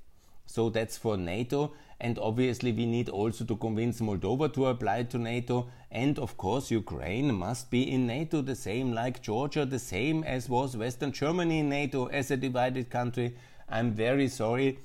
So 0.46 0.68
that's 0.68 0.98
for 0.98 1.16
NATO. 1.16 1.72
And 1.98 2.18
obviously, 2.18 2.72
we 2.72 2.84
need 2.84 3.08
also 3.08 3.44
to 3.44 3.56
convince 3.56 4.00
Moldova 4.00 4.52
to 4.54 4.66
apply 4.66 5.04
to 5.04 5.18
NATO. 5.18 5.68
And 5.90 6.18
of 6.18 6.36
course, 6.36 6.70
Ukraine 6.70 7.32
must 7.34 7.70
be 7.70 7.90
in 7.90 8.06
NATO, 8.06 8.42
the 8.42 8.56
same 8.56 8.92
like 8.92 9.22
Georgia, 9.22 9.64
the 9.64 9.78
same 9.78 10.24
as 10.24 10.48
was 10.48 10.76
Western 10.76 11.12
Germany 11.12 11.60
in 11.60 11.68
NATO 11.68 12.06
as 12.06 12.30
a 12.30 12.36
divided 12.36 12.90
country. 12.90 13.36
I'm 13.68 13.92
very 13.92 14.28
sorry. 14.28 14.78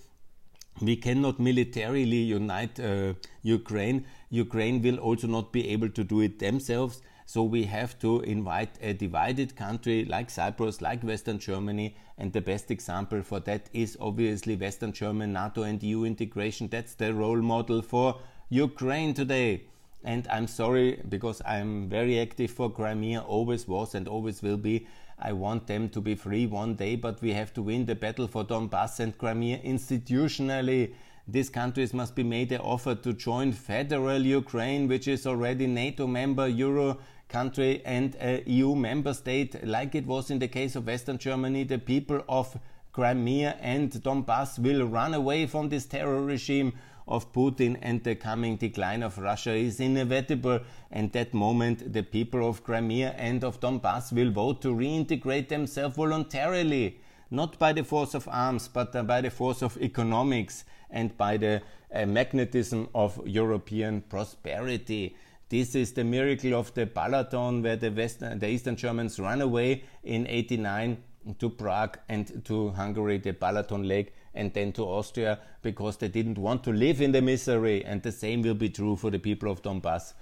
We 0.80 0.96
cannot 0.96 1.40
militarily 1.40 2.22
unite 2.38 2.80
uh, 2.80 3.14
Ukraine. 3.42 4.06
Ukraine 4.30 4.82
will 4.82 5.00
also 5.00 5.28
not 5.28 5.52
be 5.52 5.68
able 5.70 5.90
to 5.90 6.04
do 6.04 6.22
it 6.22 6.40
themselves. 6.40 7.02
So 7.30 7.44
we 7.44 7.66
have 7.66 8.00
to 8.00 8.22
invite 8.22 8.78
a 8.82 8.94
divided 8.94 9.54
country 9.58 10.06
like 10.06 10.30
Cyprus, 10.30 10.82
like 10.82 11.04
Western 11.04 11.40
Germany, 11.40 11.94
and 12.18 12.32
the 12.32 12.40
best 12.40 12.72
example 12.72 13.22
for 13.22 13.42
that 13.42 13.70
is 13.74 13.98
obviously 14.00 14.56
Western 14.56 14.94
German 14.94 15.34
NATO 15.34 15.64
and 15.64 15.84
EU 15.84 16.06
integration. 16.06 16.70
That's 16.70 16.94
the 16.94 17.14
role 17.14 17.42
model 17.42 17.82
for 17.82 18.18
Ukraine 18.48 19.14
today. 19.14 19.64
And 20.06 20.26
I'm 20.30 20.48
sorry 20.48 21.02
because 21.10 21.42
I'm 21.46 21.90
very 21.90 22.18
active 22.18 22.52
for 22.52 22.72
Crimea, 22.72 23.20
always 23.20 23.68
was 23.68 23.94
and 23.94 24.08
always 24.08 24.42
will 24.42 24.56
be. 24.56 24.88
I 25.20 25.34
want 25.34 25.68
them 25.68 25.90
to 25.90 26.00
be 26.00 26.16
free 26.16 26.46
one 26.46 26.76
day, 26.76 26.96
but 26.96 27.22
we 27.22 27.34
have 27.34 27.54
to 27.56 27.62
win 27.62 27.88
the 27.88 27.96
battle 27.96 28.30
for 28.30 28.46
Donbass 28.46 29.02
and 29.02 29.18
Crimea 29.18 29.60
institutionally. 29.66 30.94
These 31.28 31.50
countries 31.50 31.94
must 31.94 32.16
be 32.16 32.24
made 32.24 32.54
an 32.54 32.62
offer 32.62 32.96
to 32.96 33.12
join 33.12 33.52
federal 33.52 34.22
Ukraine, 34.22 34.88
which 34.88 35.10
is 35.10 35.28
already 35.28 35.68
NATO 35.68 36.08
member, 36.08 36.48
Euro 36.48 37.00
country 37.28 37.82
and 37.86 38.16
a 38.22 38.44
EU 38.46 38.76
member 38.76 39.14
state, 39.14 39.66
like 39.66 39.96
it 39.96 40.06
was 40.06 40.32
in 40.32 40.40
the 40.40 40.48
case 40.48 40.76
of 40.76 40.88
Western 40.88 41.18
Germany, 41.18 41.64
the 41.64 41.80
people 41.80 42.24
of 42.28 42.58
Crimea 42.92 43.58
and 43.62 43.92
Donbass 43.92 44.58
will 44.58 44.88
run 44.88 45.14
away 45.14 45.46
from 45.46 45.70
this 45.70 45.86
terror 45.86 46.22
regime 46.24 46.74
of 47.08 47.32
Putin 47.32 47.78
and 47.82 48.04
the 48.04 48.16
coming 48.16 48.58
decline 48.58 49.04
of 49.04 49.18
Russia 49.18 49.54
is 49.54 49.80
inevitable. 49.80 50.60
And 50.92 51.12
that 51.14 51.34
moment, 51.34 51.94
the 51.94 52.04
people 52.04 52.48
of 52.48 52.64
Crimea 52.64 53.14
and 53.18 53.44
of 53.44 53.60
Donbass 53.60 54.12
will 54.12 54.32
vote 54.32 54.62
to 54.64 54.70
reintegrate 54.70 55.48
themselves 55.48 55.96
voluntarily, 55.96 57.00
not 57.32 57.58
by 57.60 57.74
the 57.74 57.84
force 57.84 58.14
of 58.14 58.28
arms, 58.30 58.68
but 58.68 59.06
by 59.06 59.22
the 59.22 59.30
force 59.30 59.62
of 59.62 59.78
economics 59.82 60.66
and 60.90 61.16
by 61.18 61.38
the 61.38 61.62
uh, 61.94 62.06
magnetism 62.06 62.90
of 62.94 63.22
European 63.26 64.02
prosperity. 64.02 65.16
This 65.50 65.76
is 65.76 65.94
the 65.94 66.04
miracle 66.04 66.56
of 66.56 66.74
the 66.74 66.86
Balaton, 66.86 67.64
where 67.64 67.78
the, 67.78 67.90
West, 67.90 68.20
the 68.20 68.50
Eastern 68.50 68.76
Germans 68.76 69.20
ran 69.20 69.42
away 69.42 69.84
in 70.04 70.28
89 70.28 70.98
to 71.40 71.50
Prague 71.50 71.98
and 72.10 72.44
to 72.46 72.70
Hungary, 72.72 73.18
the 73.18 73.34
Balaton 73.34 73.88
Lake, 73.88 74.14
and 74.34 74.54
then 74.54 74.74
to 74.74 74.84
Austria 74.84 75.40
because 75.62 75.98
they 75.98 76.10
didn't 76.10 76.38
want 76.38 76.64
to 76.66 76.72
live 76.72 77.02
in 77.02 77.12
the 77.12 77.22
misery. 77.22 77.84
And 77.86 78.04
the 78.04 78.12
same 78.12 78.42
will 78.42 78.56
be 78.56 78.70
true 78.70 78.96
for 78.96 79.10
the 79.10 79.20
people 79.20 79.50
of 79.50 79.62
Donbass. 79.62 80.14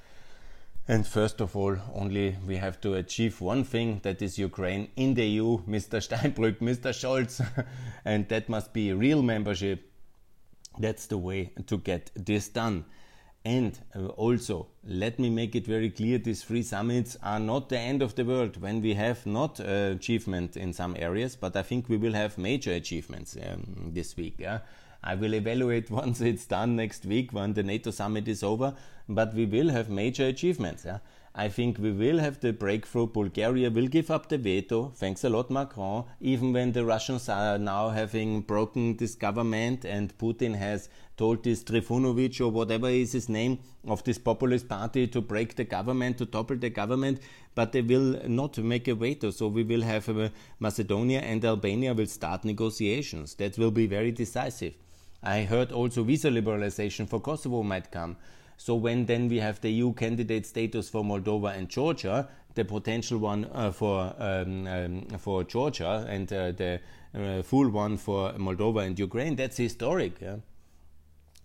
And 0.88 1.08
first 1.08 1.42
of 1.42 1.56
all, 1.56 1.76
only 1.96 2.38
we 2.46 2.58
have 2.58 2.80
to 2.82 2.94
achieve 2.94 3.42
one 3.42 3.64
thing 3.64 4.02
that 4.04 4.22
is 4.22 4.38
Ukraine 4.38 4.90
in 4.96 5.16
the 5.16 5.26
EU, 5.26 5.58
Mr. 5.64 6.00
Steinbrück, 6.00 6.60
Mr. 6.60 6.94
Scholz, 6.94 7.42
and 8.06 8.30
that 8.30 8.48
must 8.48 8.72
be 8.72 8.94
real 8.94 9.24
membership. 9.24 9.92
That's 10.78 11.08
the 11.08 11.18
way 11.18 11.52
to 11.66 11.78
get 11.80 12.12
this 12.16 12.50
done. 12.50 12.86
And 13.45 13.77
uh, 13.95 14.08
also, 14.08 14.65
let 14.84 15.19
me 15.19 15.29
make 15.29 15.55
it 15.55 15.67
very 15.67 15.91
clear 15.91 16.17
these 16.17 16.43
three 16.43 16.63
summits 16.63 17.15
are 17.21 17.39
not 17.39 17.69
the 17.69 17.77
end 17.77 18.01
of 18.01 18.15
the 18.15 18.25
world 18.25 18.60
when 18.60 18.81
we 18.81 18.95
have 18.95 19.23
not 19.27 19.60
uh, 19.60 19.93
achievement 19.95 20.58
in 20.58 20.73
some 20.73 20.95
areas, 20.97 21.36
but 21.36 21.55
I 21.55 21.62
think 21.62 21.88
we 21.88 21.97
will 21.97 22.13
have 22.13 22.39
major 22.39 22.71
achievements 22.71 23.38
um, 23.38 23.91
this 23.93 24.17
week. 24.17 24.38
Yeah? 24.39 24.62
I 25.03 25.13
will 25.13 25.36
evaluate 25.36 25.91
once 26.03 26.21
it's 26.21 26.45
done 26.45 26.75
next 26.75 27.05
week 27.05 27.34
when 27.34 27.53
the 27.53 27.62
NATO 27.62 27.91
summit 27.91 28.27
is 28.27 28.41
over, 28.41 28.73
but 29.08 29.36
we 29.36 29.45
will 29.45 29.69
have 29.69 29.91
major 29.91 30.25
achievements. 30.25 30.84
Yeah? 30.84 30.97
I 31.38 31.50
think 31.50 31.80
we 31.80 31.91
will 31.91 32.19
have 32.19 32.39
the 32.39 32.54
breakthrough. 32.54 33.08
Bulgaria 33.08 33.69
will 33.69 33.88
give 33.88 34.10
up 34.10 34.30
the 34.30 34.38
veto. 34.38 34.93
Thanks 34.95 35.26
a 35.26 35.30
lot, 35.30 35.52
Macron. 35.52 36.06
Even 36.21 36.54
when 36.54 36.71
the 36.71 36.86
Russians 36.86 37.28
are 37.28 37.58
now 37.58 37.89
having 37.89 38.39
broken 38.39 38.95
this 38.95 39.15
government 39.15 39.84
and 39.84 40.17
Putin 40.17 40.56
has 40.56 40.88
told 41.17 41.43
this 41.43 41.62
Trifunovic 41.62 42.39
or 42.39 42.50
whatever 42.50 42.88
is 42.88 43.12
his 43.12 43.28
name 43.28 43.60
of 43.86 44.02
this 44.06 44.17
populist 44.17 44.69
party 44.69 45.08
to 45.08 45.19
break 45.19 45.58
the 45.58 45.65
government, 45.65 46.17
to 46.19 46.26
topple 46.26 46.56
the 46.56 46.69
government, 46.69 47.19
but 47.54 47.74
they 47.74 47.82
will 47.82 48.17
not 48.30 48.58
make 48.58 48.88
a 48.88 48.95
veto. 48.95 49.30
So 49.32 49.50
we 49.50 49.63
will 49.63 49.82
have 49.82 50.08
uh, 50.08 50.30
Macedonia 50.60 51.19
and 51.19 51.43
Albania 51.43 51.93
will 51.93 52.08
start 52.08 52.45
negotiations. 52.45 53.36
That 53.36 53.58
will 53.58 53.71
be 53.71 53.88
very 53.88 54.13
decisive. 54.13 54.76
I 55.21 55.41
heard 55.41 55.74
also 55.74 56.04
visa 56.04 56.30
liberalization 56.30 57.10
for 57.10 57.19
Kosovo 57.19 57.62
might 57.62 57.91
come. 57.91 58.15
So 58.58 58.76
when 58.76 59.06
then 59.06 59.28
we 59.28 59.39
have 59.39 59.62
the 59.62 59.72
EU 59.72 59.94
candidate 59.94 60.46
status 60.46 60.89
for 60.89 61.04
Moldova 61.04 61.56
and 61.56 61.70
Georgia, 61.70 62.28
the 62.56 62.65
potential 62.65 63.18
one 63.18 63.46
uh, 63.54 63.72
for 63.72 64.13
um, 64.18 64.68
um, 64.68 65.02
for 65.18 65.44
Georgia 65.44 66.06
and 66.10 66.32
uh, 66.32 66.52
the 66.52 66.80
uh, 67.13 67.41
full 67.44 67.70
one 67.70 67.98
for 67.98 68.32
Moldova 68.34 68.86
and 68.86 68.98
Ukraine, 68.98 69.36
that's 69.36 69.58
historic. 69.58 70.22
Yeah? 70.22 70.38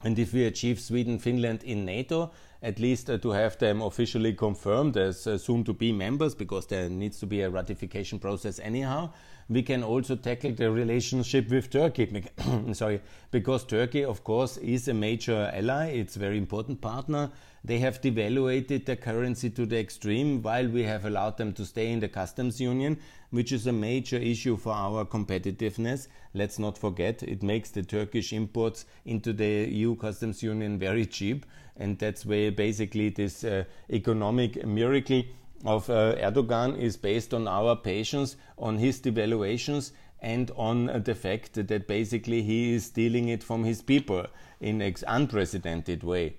And 0.03 0.19
if 0.19 0.33
we 0.33 0.47
achieve 0.47 0.81
Sweden, 0.81 1.19
Finland 1.19 1.63
in 1.63 1.85
NATO, 1.85 2.31
at 2.63 2.79
least 2.79 3.11
uh, 3.11 3.19
to 3.19 3.31
have 3.31 3.59
them 3.59 3.83
officially 3.83 4.33
confirmed 4.33 4.97
as 4.97 5.27
uh, 5.27 5.37
soon 5.37 5.63
to 5.65 5.75
be 5.75 5.93
members, 5.93 6.35
because 6.35 6.67
there 6.67 6.89
needs 6.89 7.19
to 7.21 7.27
be 7.27 7.43
a 7.43 7.51
ratification 7.51 8.19
process 8.19 8.59
anyhow, 8.61 9.13
we 9.49 9.63
can 9.63 9.83
also 9.83 10.17
tackle 10.17 10.53
the 10.53 10.71
relationship 10.71 11.51
with 11.51 11.71
Turkey. 11.71 12.25
Sorry, 12.73 13.01
because 13.31 13.65
Turkey, 13.65 14.05
of 14.05 14.23
course, 14.25 14.57
is 14.59 14.89
a 14.89 14.95
major 14.95 15.51
ally, 15.55 15.87
it's 15.87 16.17
a 16.17 16.19
very 16.19 16.39
important 16.39 16.81
partner. 16.81 17.31
They 17.63 17.79
have 17.81 18.01
devaluated 18.01 18.87
their 18.87 18.97
currency 18.97 19.51
to 19.51 19.67
the 19.67 19.79
extreme 19.79 20.43
while 20.43 20.67
we 20.67 20.83
have 20.85 21.05
allowed 21.05 21.37
them 21.37 21.53
to 21.55 21.67
stay 21.67 21.93
in 21.93 22.01
the 22.01 22.09
customs 22.09 22.61
union, 22.61 22.99
which 23.31 23.53
is 23.53 23.67
a 23.67 23.73
major 23.73 24.17
issue 24.17 24.57
for 24.57 24.73
our 24.73 25.05
competitiveness. 25.05 26.09
Let's 26.33 26.59
not 26.59 26.79
forget, 26.79 27.23
it 27.23 27.43
makes 27.43 27.71
the 27.71 27.83
Turkish 27.83 28.33
imports 28.33 28.87
into 29.05 29.33
the 29.33 29.69
EU 29.69 29.95
customs 29.97 30.43
union 30.43 30.79
very 30.79 31.05
cheap, 31.05 31.45
and 31.77 31.99
that's 31.99 32.25
where 32.25 32.51
basically 32.51 33.11
this 33.11 33.45
uh, 33.45 33.65
economic 33.91 34.65
miracle 34.67 35.23
of 35.65 35.91
uh, 35.91 36.15
Erdogan 36.17 36.79
is 36.79 36.97
based 36.97 37.35
on 37.35 37.47
our 37.47 37.77
patience, 37.77 38.37
on 38.59 38.79
his 38.79 39.01
devaluations, 39.01 39.93
and 40.21 40.51
on 40.57 40.89
uh, 40.89 40.99
the 40.99 41.15
fact 41.15 41.55
that 41.55 41.87
basically 41.87 42.43
he 42.43 42.75
is 42.75 42.87
stealing 42.87 43.29
it 43.29 43.43
from 43.43 43.65
his 43.65 43.83
people 43.83 44.27
in 44.61 44.81
an 44.81 44.95
unprecedented 45.07 46.03
way. 46.03 46.35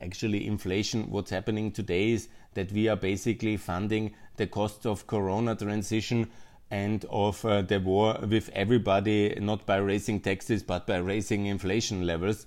Actually, 0.00 0.46
inflation, 0.46 1.10
what's 1.10 1.30
happening 1.30 1.70
today 1.70 2.10
is 2.10 2.28
that 2.54 2.72
we 2.72 2.88
are 2.88 2.96
basically 2.96 3.56
funding 3.56 4.14
the 4.36 4.46
cost 4.46 4.86
of 4.86 5.06
corona 5.06 5.54
transition 5.54 6.28
and 6.70 7.04
of 7.10 7.44
uh, 7.44 7.62
the 7.62 7.78
war 7.78 8.18
with 8.28 8.48
everybody, 8.54 9.34
not 9.40 9.64
by 9.66 9.76
raising 9.76 10.18
taxes, 10.20 10.62
but 10.62 10.86
by 10.86 10.96
raising 10.96 11.46
inflation 11.46 12.06
levels 12.06 12.46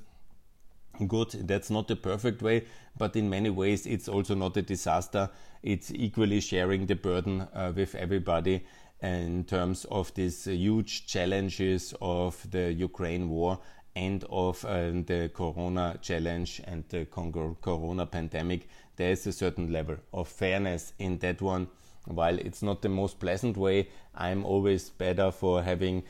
good. 1.08 1.32
That's 1.48 1.70
not 1.70 1.88
the 1.88 1.96
perfect 1.96 2.42
way, 2.42 2.66
but 2.98 3.16
in 3.16 3.30
many 3.30 3.50
ways, 3.50 3.86
it's 3.86 4.08
also 4.08 4.36
not 4.36 4.58
a 4.58 4.62
disaster. 4.62 5.30
It's 5.64 5.92
equally 5.92 6.42
sharing 6.42 6.86
the 6.86 6.96
burden 6.96 7.48
uh, 7.54 7.74
with 7.76 7.96
everybody 7.96 8.66
in 9.02 9.44
terms 9.44 9.86
of 9.86 10.14
these 10.14 10.46
huge 10.46 11.06
challenges 11.06 11.94
of 12.02 12.46
the 12.50 12.74
Ukraine 12.74 13.30
war 13.30 13.60
and 13.96 14.24
of 14.30 14.64
uh, 14.66 14.92
the 14.92 15.32
corona 15.34 15.98
challenge 16.02 16.62
and 16.66 16.84
the 16.90 17.06
corona 17.06 18.06
pandemic. 18.06 18.68
There 18.96 19.12
is 19.12 19.26
a 19.28 19.32
certain 19.32 19.72
level 19.72 19.98
of 20.14 20.28
fairness 20.28 20.94
in 21.00 21.20
that 21.20 21.42
one. 21.42 21.68
While 22.06 22.38
it's 22.38 22.62
not 22.62 22.82
the 22.82 22.90
most 22.90 23.20
pleasant 23.20 23.58
way, 23.58 23.90
I'm 24.14 24.46
always 24.46 24.90
better 24.90 25.32
for 25.32 25.64
having 25.64 26.04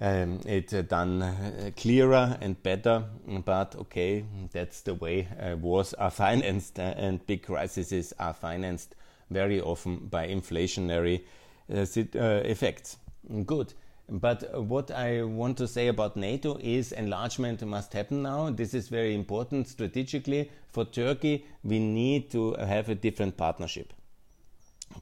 um, 0.00 0.40
it 0.46 0.72
uh, 0.74 0.82
done 0.82 1.22
uh, 1.22 1.70
clearer 1.76 2.36
and 2.40 2.62
better. 2.62 3.04
But 3.44 3.74
okay, 3.76 4.24
that's 4.52 4.82
the 4.82 4.94
way 4.94 5.28
uh, 5.40 5.56
wars 5.56 5.94
are 5.94 6.10
financed, 6.10 6.78
uh, 6.78 6.94
and 6.96 7.26
big 7.26 7.42
crises 7.42 8.12
are 8.18 8.34
financed 8.34 8.94
very 9.30 9.60
often 9.60 10.06
by 10.08 10.28
inflationary 10.28 11.22
uh, 11.72 11.86
uh, 12.14 12.42
effects. 12.44 12.98
Good. 13.44 13.74
But 14.08 14.64
what 14.64 14.92
I 14.92 15.24
want 15.24 15.58
to 15.58 15.66
say 15.66 15.88
about 15.88 16.16
NATO 16.16 16.58
is 16.62 16.92
enlargement 16.92 17.60
must 17.62 17.92
happen 17.92 18.22
now. 18.22 18.50
This 18.50 18.72
is 18.72 18.88
very 18.88 19.14
important 19.14 19.66
strategically. 19.66 20.50
For 20.70 20.84
Turkey, 20.84 21.44
we 21.64 21.80
need 21.80 22.30
to 22.30 22.54
have 22.54 22.88
a 22.88 22.94
different 22.94 23.36
partnership. 23.36 23.92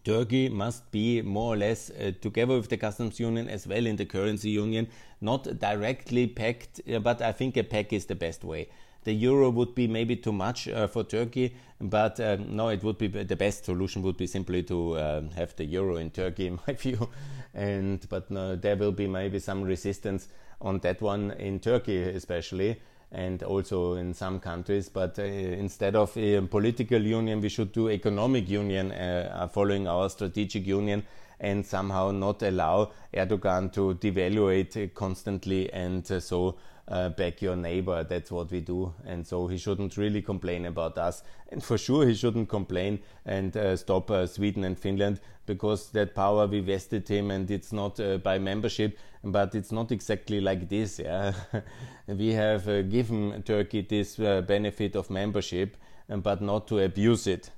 Turkey 0.02 0.48
must 0.48 0.90
be 0.90 1.22
more 1.22 1.54
or 1.54 1.57
less 1.57 1.90
uh, 1.90 2.12
together 2.20 2.57
with 2.57 2.68
the 2.68 2.76
customs 2.76 3.20
union 3.20 3.48
as 3.48 3.66
well 3.66 3.87
in 3.87 3.96
the 3.96 4.04
currency 4.04 4.50
union, 4.50 4.88
not 5.20 5.59
directly 5.59 6.26
pegged, 6.26 6.80
uh, 6.90 6.98
but 6.98 7.22
I 7.22 7.33
think 7.33 7.57
a 7.57 7.62
pack 7.62 7.92
is 7.92 8.07
the 8.07 8.14
best 8.14 8.44
way. 8.44 8.68
The 9.04 9.12
euro 9.12 9.50
would 9.50 9.74
be 9.74 9.87
maybe 9.87 10.16
too 10.16 10.33
much 10.33 10.66
uh, 10.66 10.87
for 10.87 11.04
Turkey, 11.04 11.54
but 11.80 12.18
um, 12.20 12.57
no, 12.57 12.68
it 12.68 12.83
would 12.83 12.96
be 12.96 13.09
the 13.09 13.37
best 13.37 13.66
solution 13.66 14.02
would 14.02 14.16
be 14.16 14.26
simply 14.26 14.62
to 14.64 14.94
uh, 14.96 15.22
have 15.37 15.54
the 15.57 15.64
euro 15.64 15.96
in 15.96 16.11
Turkey, 16.11 16.46
in 16.48 16.59
my 16.66 16.72
view. 16.72 17.11
And 17.52 18.07
but 18.09 18.30
no, 18.30 18.57
there 18.57 18.76
will 18.76 18.92
be 18.92 19.07
maybe 19.07 19.38
some 19.38 19.62
resistance 19.62 20.28
on 20.61 20.78
that 20.80 21.02
one 21.02 21.33
in 21.33 21.61
Turkey, 21.61 22.02
especially 22.02 22.80
and 23.12 23.43
also 23.43 23.95
in 23.95 24.14
some 24.14 24.40
countries. 24.40 24.88
But 24.88 25.19
uh, 25.19 25.23
instead 25.23 25.97
of 25.97 26.17
a 26.17 26.40
political 26.43 27.01
union, 27.01 27.40
we 27.40 27.49
should 27.49 27.73
do 27.73 27.90
economic 27.90 28.49
union, 28.49 28.93
uh, 28.93 29.49
following 29.53 29.87
our 29.87 30.09
strategic 30.11 30.67
union, 30.67 31.05
and 31.40 31.64
somehow 31.67 32.11
not 32.11 32.43
allow 32.43 32.90
Erdogan 33.12 33.73
to 33.73 33.95
devaluate 33.95 34.95
constantly 34.95 35.73
and 35.73 36.11
uh, 36.11 36.21
so 36.21 36.57
uh, 36.88 37.09
back 37.11 37.40
your 37.40 37.57
neighbor. 37.57 38.05
That's 38.05 38.31
what 38.31 38.51
we 38.51 38.61
do. 38.61 38.93
And 39.07 39.27
so 39.27 39.47
he 39.47 39.59
shouldn't 39.59 39.97
really 39.97 40.23
complain 40.23 40.67
about 40.67 40.99
us. 40.99 41.23
And 41.49 41.62
for 41.62 41.79
sure, 41.79 42.07
he 42.07 42.14
shouldn't 42.14 42.49
complain 42.49 43.01
and 43.25 43.57
uh, 43.57 43.77
stop 43.77 44.11
uh, 44.11 44.27
Sweden 44.27 44.64
and 44.64 44.79
Finland 44.79 45.21
because 45.47 45.90
that 45.90 46.14
power 46.14 46.47
we 46.47 46.61
vested 46.61 47.09
him 47.09 47.31
and 47.31 47.51
it's 47.51 47.73
not 47.73 48.01
uh, 48.01 48.19
by 48.19 48.38
membership, 48.38 48.99
but 49.24 49.54
it's 49.54 49.72
not 49.72 49.90
exactly 49.92 50.40
like 50.40 50.68
this. 50.68 50.98
Yeah? 50.98 51.32
we 52.06 52.32
have 52.32 52.68
uh, 52.68 52.82
given 52.82 53.42
Turkey 53.42 53.82
this 53.82 54.18
uh, 54.18 54.42
benefit 54.42 54.96
of 54.96 55.10
membership, 55.10 55.76
but 56.08 56.40
not 56.40 56.68
to 56.68 56.80
abuse 56.80 57.26
it. 57.26 57.50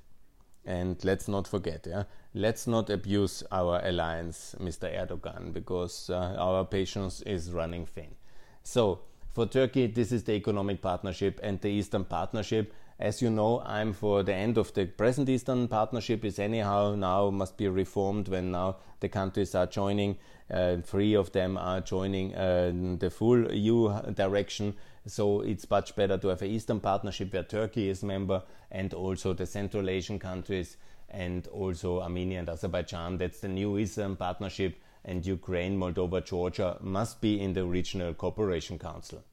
And 0.65 1.03
let's 1.05 1.27
not 1.27 1.47
forget, 1.47 1.87
yeah, 1.89 2.03
let's 2.33 2.67
not 2.67 2.89
abuse 2.89 3.41
our 3.51 3.79
alliance, 3.85 4.53
Mr. 4.59 4.93
Erdogan, 4.93 5.53
because 5.53 6.09
our 6.09 6.65
patience 6.65 7.21
is 7.21 7.53
running 7.53 7.85
thin. 7.85 8.15
So 8.63 8.99
for 9.37 9.45
Turkey, 9.45 9.87
this 9.87 10.11
is 10.11 10.23
the 10.23 10.33
economic 10.33 10.81
partnership 10.81 11.39
and 11.43 11.61
the 11.61 11.69
Eastern 11.69 12.03
Partnership. 12.03 12.73
As 12.99 13.21
you 13.21 13.29
know, 13.29 13.61
I'm 13.63 13.93
for 13.93 14.23
the 14.23 14.33
end 14.33 14.57
of 14.57 14.73
the 14.73 14.87
present 14.87 15.29
Eastern 15.29 15.67
Partnership 15.67 16.25
is 16.25 16.39
anyhow 16.39 16.95
now 16.95 17.29
must 17.29 17.55
be 17.55 17.67
reformed 17.67 18.27
when 18.27 18.51
now 18.51 18.77
the 19.01 19.09
countries 19.09 19.53
are 19.53 19.67
joining. 19.67 20.17
Uh, 20.49 20.77
three 20.77 21.13
of 21.13 21.31
them 21.31 21.57
are 21.57 21.79
joining 21.79 22.33
uh, 22.33 22.71
the 22.97 23.11
full 23.11 23.53
EU 23.53 24.01
direction. 24.13 24.73
So 25.05 25.41
it's 25.41 25.69
much 25.69 25.95
better 25.95 26.17
to 26.17 26.29
have 26.29 26.41
an 26.41 26.49
Eastern 26.49 26.79
Partnership 26.79 27.33
where 27.33 27.43
Turkey 27.43 27.87
is 27.89 28.01
member 28.01 28.41
and 28.71 28.91
also 28.95 29.33
the 29.33 29.45
Central 29.45 29.91
Asian 29.91 30.17
countries 30.17 30.77
and 31.07 31.45
also 31.49 32.01
Armenia 32.01 32.39
and 32.39 32.49
Azerbaijan. 32.49 33.19
That's 33.19 33.41
the 33.41 33.47
new 33.47 33.77
Eastern 33.77 34.15
Partnership 34.15 34.75
and 35.05 35.23
Ukraine, 35.23 35.77
Moldova, 35.77 36.25
Georgia 36.25 36.77
must 36.81 37.21
be 37.21 37.39
in 37.39 37.53
the 37.53 37.63
Regional 37.63 38.15
Cooperation 38.15 38.79
Council. 38.79 39.23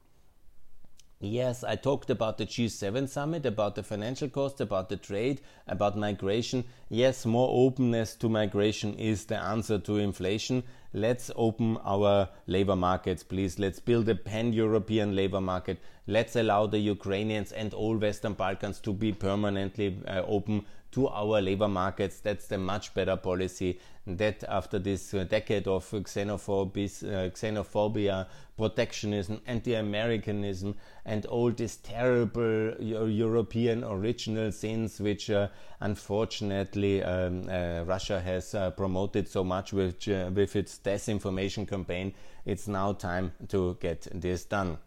Yes, 1.25 1.65
I 1.65 1.77
talked 1.77 2.11
about 2.11 2.37
the 2.37 2.45
G7 2.45 3.09
summit, 3.09 3.47
about 3.47 3.77
the 3.77 3.83
financial 3.83 4.29
cost, 4.29 4.61
about 4.61 4.91
the 4.91 4.99
trade, 4.99 5.41
about 5.67 5.97
migration. 5.97 6.65
Yes, 6.91 7.25
more 7.25 7.49
openness 7.51 8.15
to 8.17 8.29
migration 8.29 8.93
is 8.99 9.25
the 9.25 9.39
answer 9.39 9.79
to 9.79 9.97
inflation. 9.97 10.65
Let's 10.93 11.31
open 11.35 11.79
our 11.83 12.29
labor 12.47 12.77
markets, 12.77 13.23
please. 13.23 13.59
Let's 13.59 13.81
build 13.81 14.07
a 14.11 14.15
pan 14.15 14.53
European 14.53 15.17
labor 15.17 15.41
market. 15.41 15.79
Let's 16.07 16.37
allow 16.37 16.67
the 16.67 16.79
Ukrainians 16.79 17.53
and 17.53 17.73
all 17.73 17.97
Western 17.97 18.35
Balkans 18.35 18.79
to 18.81 18.93
be 18.93 19.11
permanently 19.13 19.99
uh, 20.07 20.25
open 20.27 20.67
to 20.95 21.09
our 21.09 21.41
labor 21.41 21.69
markets. 21.69 22.21
That's 22.21 22.47
the 22.47 22.59
much 22.59 22.95
better 22.95 23.17
policy. 23.17 23.81
That 24.07 24.45
after 24.49 24.79
this 24.79 25.15
uh, 25.15 25.25
decade 25.25 25.67
of 25.67 25.91
xenophobia, 25.91 27.03
uh, 27.03 27.31
xenophobia 27.31 28.27
protectionism, 28.57 29.41
anti-Americanism, 29.47 30.77
and 31.05 31.27
all 31.27 31.51
these 31.51 31.77
terrible 31.77 32.75
European 32.81 33.83
original 33.83 34.53
sins, 34.53 35.01
which 35.01 35.31
uh, 35.31 35.49
unfortunately 35.81 37.03
um, 37.03 37.49
uh, 37.49 37.83
Russia 37.85 38.21
has 38.21 38.55
uh, 38.55 38.71
promoted 38.71 39.27
so 39.27 39.43
much 39.43 39.73
with, 39.73 40.07
uh, 40.07 40.31
with 40.33 40.55
its 40.55 40.79
disinformation 40.79 41.67
campaign, 41.67 42.15
it's 42.45 42.69
now 42.69 42.93
time 42.93 43.33
to 43.49 43.77
get 43.81 44.07
this 44.13 44.45
done. 44.45 44.79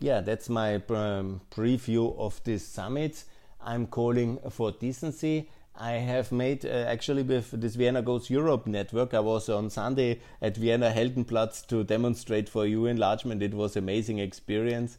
Yeah, 0.00 0.20
that's 0.20 0.48
my 0.48 0.74
um, 0.90 1.40
preview 1.50 2.16
of 2.18 2.42
this 2.44 2.66
summit. 2.66 3.24
I'm 3.68 3.86
calling 3.86 4.38
for 4.48 4.72
decency. 4.72 5.50
I 5.76 5.92
have 5.92 6.32
made 6.32 6.64
uh, 6.64 6.68
actually 6.68 7.22
with 7.22 7.50
this 7.50 7.74
Vienna 7.74 8.00
Goes 8.00 8.30
Europe 8.30 8.66
network. 8.66 9.12
I 9.12 9.20
was 9.20 9.50
on 9.50 9.68
Sunday 9.68 10.20
at 10.40 10.56
Vienna 10.56 10.90
Heldenplatz 10.90 11.66
to 11.66 11.84
demonstrate 11.84 12.48
for 12.48 12.64
EU 12.66 12.86
enlargement. 12.86 13.42
It 13.42 13.52
was 13.52 13.76
amazing 13.76 14.20
experience, 14.20 14.96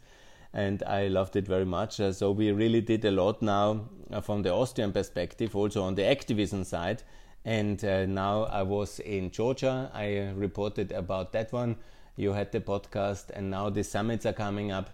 and 0.53 0.83
I 0.83 1.07
loved 1.07 1.35
it 1.35 1.47
very 1.47 1.65
much. 1.65 1.99
Uh, 1.99 2.11
so 2.13 2.29
we 2.29 2.51
really 2.51 2.79
did 2.79 3.05
a 3.05 3.11
lot 3.11 3.41
now 3.41 3.89
uh, 4.11 4.21
from 4.21 4.43
the 4.43 4.53
Austrian 4.53 4.91
perspective, 4.91 5.55
also 5.55 5.81
on 5.81 5.95
the 5.95 6.05
activism 6.05 6.63
side. 6.63 7.01
And 7.45 7.83
uh, 7.83 8.05
now 8.05 8.43
I 8.43 8.61
was 8.61 8.99
in 8.99 9.31
Georgia. 9.31 9.89
I 9.95 10.31
reported 10.35 10.91
about 10.91 11.31
that 11.31 11.51
one. 11.51 11.77
You 12.17 12.33
had 12.33 12.51
the 12.51 12.61
podcast, 12.61 13.31
and 13.31 13.49
now 13.49 13.71
the 13.71 13.83
summits 13.83 14.27
are 14.27 14.33
coming 14.33 14.71
up. 14.71 14.91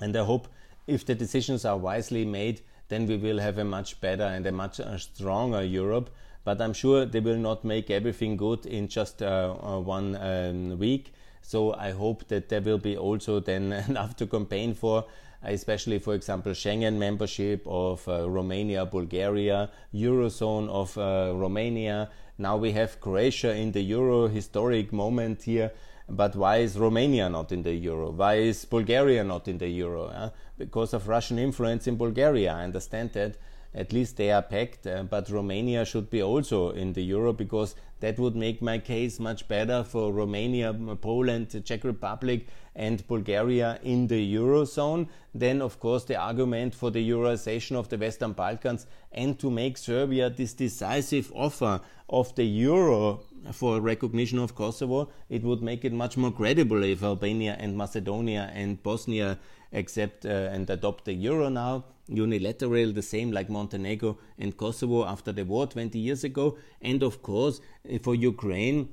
And 0.00 0.16
I 0.16 0.24
hope 0.24 0.48
if 0.88 1.06
the 1.06 1.14
decisions 1.14 1.64
are 1.64 1.76
wisely 1.76 2.24
made, 2.24 2.62
then 2.92 3.06
we 3.06 3.16
will 3.16 3.38
have 3.38 3.56
a 3.56 3.64
much 3.64 3.98
better 4.02 4.24
and 4.24 4.46
a 4.46 4.52
much 4.52 4.78
uh, 4.78 4.98
stronger 4.98 5.64
Europe. 5.64 6.10
But 6.44 6.60
I'm 6.60 6.74
sure 6.74 7.06
they 7.06 7.20
will 7.20 7.38
not 7.38 7.64
make 7.64 7.90
everything 7.90 8.36
good 8.36 8.66
in 8.66 8.88
just 8.88 9.22
uh, 9.22 9.54
uh, 9.62 9.80
one 9.80 10.16
um, 10.16 10.78
week. 10.78 11.14
So 11.40 11.72
I 11.74 11.92
hope 11.92 12.28
that 12.28 12.50
there 12.50 12.60
will 12.60 12.78
be 12.78 12.96
also 12.96 13.40
then 13.40 13.72
enough 13.88 14.16
to 14.16 14.26
campaign 14.26 14.74
for, 14.74 15.06
especially 15.42 16.00
for 16.00 16.14
example 16.14 16.52
Schengen 16.52 16.98
membership 16.98 17.66
of 17.66 18.06
uh, 18.06 18.28
Romania, 18.28 18.84
Bulgaria, 18.84 19.70
Eurozone 19.94 20.68
of 20.68 20.98
uh, 20.98 21.32
Romania. 21.34 22.10
Now 22.36 22.58
we 22.58 22.72
have 22.72 23.00
Croatia 23.00 23.54
in 23.54 23.72
the 23.72 23.82
Euro 23.82 24.28
historic 24.28 24.92
moment 24.92 25.44
here. 25.44 25.70
But 26.08 26.36
why 26.36 26.58
is 26.58 26.78
Romania 26.78 27.28
not 27.28 27.52
in 27.52 27.62
the 27.62 27.72
euro? 27.72 28.10
Why 28.10 28.34
is 28.34 28.64
Bulgaria 28.64 29.24
not 29.24 29.48
in 29.48 29.58
the 29.58 29.68
euro? 29.68 30.32
Because 30.58 30.92
of 30.92 31.08
Russian 31.08 31.38
influence 31.38 31.86
in 31.86 31.96
Bulgaria. 31.96 32.52
I 32.52 32.64
understand 32.64 33.12
that. 33.12 33.36
At 33.74 33.92
least 33.92 34.16
they 34.16 34.30
are 34.30 34.42
pegged, 34.42 34.86
uh, 34.86 35.04
but 35.04 35.30
Romania 35.30 35.84
should 35.84 36.10
be 36.10 36.22
also 36.22 36.70
in 36.70 36.92
the 36.92 37.02
euro 37.02 37.32
because 37.32 37.74
that 38.00 38.18
would 38.18 38.36
make 38.36 38.60
my 38.60 38.78
case 38.78 39.18
much 39.18 39.48
better 39.48 39.82
for 39.84 40.12
Romania, 40.12 40.74
Poland, 41.00 41.64
Czech 41.64 41.84
Republic, 41.84 42.48
and 42.74 43.06
Bulgaria 43.06 43.78
in 43.82 44.08
the 44.08 44.34
eurozone. 44.34 45.08
Then, 45.34 45.62
of 45.62 45.78
course, 45.78 46.04
the 46.04 46.16
argument 46.16 46.74
for 46.74 46.90
the 46.90 47.08
euroization 47.08 47.76
of 47.76 47.88
the 47.88 47.96
Western 47.96 48.32
Balkans 48.32 48.86
and 49.12 49.38
to 49.38 49.50
make 49.50 49.78
Serbia 49.78 50.28
this 50.30 50.52
decisive 50.52 51.30
offer 51.34 51.80
of 52.08 52.34
the 52.34 52.44
euro 52.44 53.20
for 53.52 53.80
recognition 53.80 54.38
of 54.38 54.54
Kosovo, 54.54 55.08
it 55.28 55.42
would 55.42 55.62
make 55.62 55.84
it 55.84 55.92
much 55.92 56.16
more 56.16 56.32
credible 56.32 56.82
if 56.84 57.02
Albania 57.02 57.56
and 57.58 57.76
Macedonia 57.76 58.50
and 58.54 58.82
Bosnia 58.82 59.38
accept 59.72 60.26
uh, 60.26 60.28
and 60.28 60.68
adopt 60.70 61.04
the 61.04 61.12
euro 61.12 61.48
now. 61.48 61.84
Unilateral, 62.08 62.92
the 62.92 63.02
same 63.02 63.30
like 63.30 63.48
Montenegro 63.48 64.18
and 64.38 64.56
Kosovo 64.56 65.04
after 65.04 65.32
the 65.32 65.44
war 65.44 65.66
20 65.66 65.98
years 65.98 66.24
ago. 66.24 66.58
And 66.80 67.02
of 67.02 67.22
course, 67.22 67.60
for 68.02 68.14
Ukraine, 68.14 68.88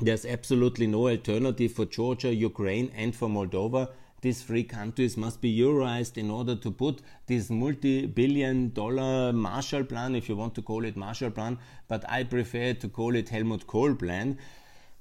there's 0.00 0.24
absolutely 0.24 0.86
no 0.86 1.08
alternative 1.08 1.72
for 1.72 1.84
Georgia, 1.84 2.34
Ukraine, 2.34 2.90
and 2.96 3.14
for 3.14 3.28
Moldova 3.28 3.88
these 4.24 4.42
three 4.42 4.64
countries 4.64 5.18
must 5.18 5.42
be 5.42 5.54
euroized 5.54 6.16
in 6.16 6.30
order 6.30 6.56
to 6.56 6.70
put 6.70 7.02
this 7.26 7.50
multi-billion 7.50 8.72
dollar 8.72 9.34
Marshall 9.34 9.84
Plan, 9.84 10.14
if 10.14 10.30
you 10.30 10.34
want 10.34 10.54
to 10.54 10.62
call 10.62 10.86
it 10.86 10.96
Marshall 10.96 11.30
Plan, 11.30 11.58
but 11.88 12.08
I 12.08 12.24
prefer 12.24 12.72
to 12.72 12.88
call 12.88 13.14
it 13.14 13.28
Helmut 13.28 13.66
Kohl 13.66 13.94
Plan. 13.94 14.38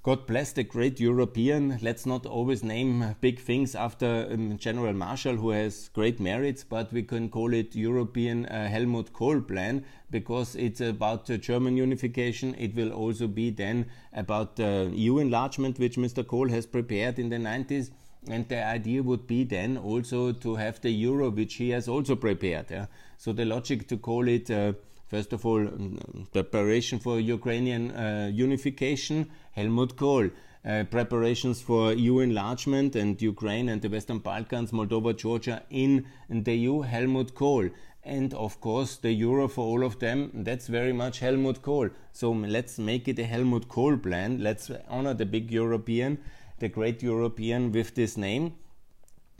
God 0.04 0.28
bless 0.28 0.52
the 0.52 0.66
great 0.66 1.00
European. 1.00 1.80
Let's 1.82 2.06
not 2.06 2.26
always 2.26 2.62
name 2.62 3.16
big 3.22 3.40
things 3.40 3.74
after 3.74 4.28
um, 4.30 4.58
General 4.58 4.92
Marshall, 4.92 5.38
who 5.38 5.52
has 5.52 5.90
great 5.94 6.20
merits, 6.20 6.62
but 6.62 6.92
we 6.92 7.04
can 7.04 7.30
call 7.30 7.54
it 7.54 7.74
European 7.74 8.46
uh, 8.48 8.68
Helmut 8.68 9.14
Kohl 9.14 9.40
plan 9.40 9.86
because 10.12 10.58
it's 10.58 10.82
about 10.82 11.30
uh, 11.30 11.38
German 11.38 11.78
unification. 11.78 12.54
It 12.56 12.76
will 12.76 12.92
also 12.92 13.28
be 13.28 13.50
then 13.50 13.86
about 14.12 14.60
uh, 14.60 14.90
EU 14.92 15.20
enlargement, 15.20 15.80
which 15.80 15.96
Mr. 15.96 16.28
Kohl 16.28 16.50
has 16.50 16.66
prepared 16.66 17.18
in 17.18 17.30
the 17.30 17.38
90s. 17.38 17.92
And 18.28 18.46
the 18.50 18.62
idea 18.62 19.02
would 19.02 19.26
be 19.26 19.46
then 19.46 19.78
also 19.78 20.34
to 20.34 20.56
have 20.56 20.82
the 20.82 20.92
euro, 20.92 21.30
which 21.30 21.54
he 21.54 21.70
has 21.70 21.88
also 21.88 22.18
prepared. 22.18 22.70
Yeah? 22.70 22.88
So 23.18 23.32
the 23.32 23.46
logic 23.46 23.88
to 23.88 23.96
call 23.96 24.28
it, 24.28 24.52
uh, 24.52 24.74
first 25.08 25.34
of 25.34 25.46
all, 25.46 25.60
um, 25.60 26.28
preparation 26.32 27.00
for 27.00 27.20
Ukrainian 27.20 27.92
uh, 27.92 28.30
unification, 28.34 29.30
Helmut 29.52 29.96
Kohl. 29.96 30.30
Uh, 30.66 30.86
preparations 30.86 31.62
for 31.62 31.92
EU 31.92 32.20
enlargement 32.20 32.96
and 32.96 33.22
Ukraine 33.22 33.68
and 33.68 33.82
the 33.82 33.90
Western 33.90 34.20
Balkans, 34.20 34.72
Moldova, 34.72 35.14
Georgia 35.14 35.62
in, 35.70 36.06
in 36.30 36.44
the 36.44 36.56
EU, 36.56 36.82
Helmut 36.82 37.36
Kohl. 37.36 37.70
and 38.06 38.34
of 38.34 38.60
course 38.60 38.98
the 38.98 39.12
euro 39.12 39.48
for 39.48 39.66
all 39.66 39.84
of 39.84 40.00
them. 40.00 40.30
That's 40.34 40.68
very 40.68 40.94
much 40.94 41.20
helmut 41.20 41.62
kohl. 41.62 41.90
So 42.12 42.32
let's 42.32 42.78
make 42.78 43.08
it 43.08 43.20
a 43.20 43.24
helmut 43.24 43.70
kohl 43.70 43.98
plan. 43.98 44.44
Let's 44.44 44.70
honor 44.90 45.14
the 45.14 45.26
big 45.26 45.52
european 45.52 46.18
the 46.60 46.70
great 46.70 47.02
european 47.02 47.72
with 47.72 47.96
this 47.96 48.18
name. 48.18 48.54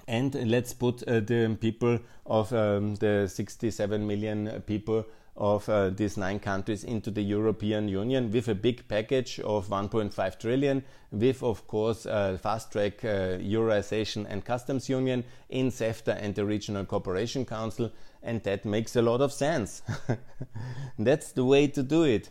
And 0.08 0.36
let's 0.50 0.74
put 0.74 1.04
uh, 1.04 1.22
the 1.22 1.58
people 1.60 2.00
of 2.26 2.52
um, 2.52 2.96
the 2.96 3.28
67 3.28 4.06
million 4.06 4.62
people 4.68 5.06
of 5.36 5.68
uh, 5.68 5.90
these 5.90 6.16
nine 6.16 6.40
countries 6.40 6.84
into 6.84 7.10
the 7.10 7.22
European 7.22 7.88
Union 7.88 8.32
with 8.32 8.48
a 8.48 8.56
big 8.56 8.88
package 8.88 9.40
of 9.40 9.68
1.5 9.68 10.40
trillion, 10.40 10.84
with 11.12 11.42
of 11.42 11.66
course 11.68 12.06
uh, 12.06 12.38
fast 12.42 12.72
track 12.72 13.04
uh, 13.04 13.38
Euroization 13.40 14.26
and 14.30 14.46
customs 14.46 14.90
union 14.90 15.24
in 15.50 15.72
CEFTA 15.72 16.22
and 16.22 16.36
the 16.36 16.46
Regional 16.46 16.86
Cooperation 16.86 17.46
Council, 17.46 17.92
and 18.22 18.44
that 18.44 18.64
makes 18.64 18.96
a 18.96 19.02
lot 19.02 19.22
of 19.22 19.32
sense. 19.32 19.82
That's 21.00 21.32
the 21.32 21.46
way 21.46 21.68
to 21.68 21.82
do 21.82 22.04
it. 22.04 22.30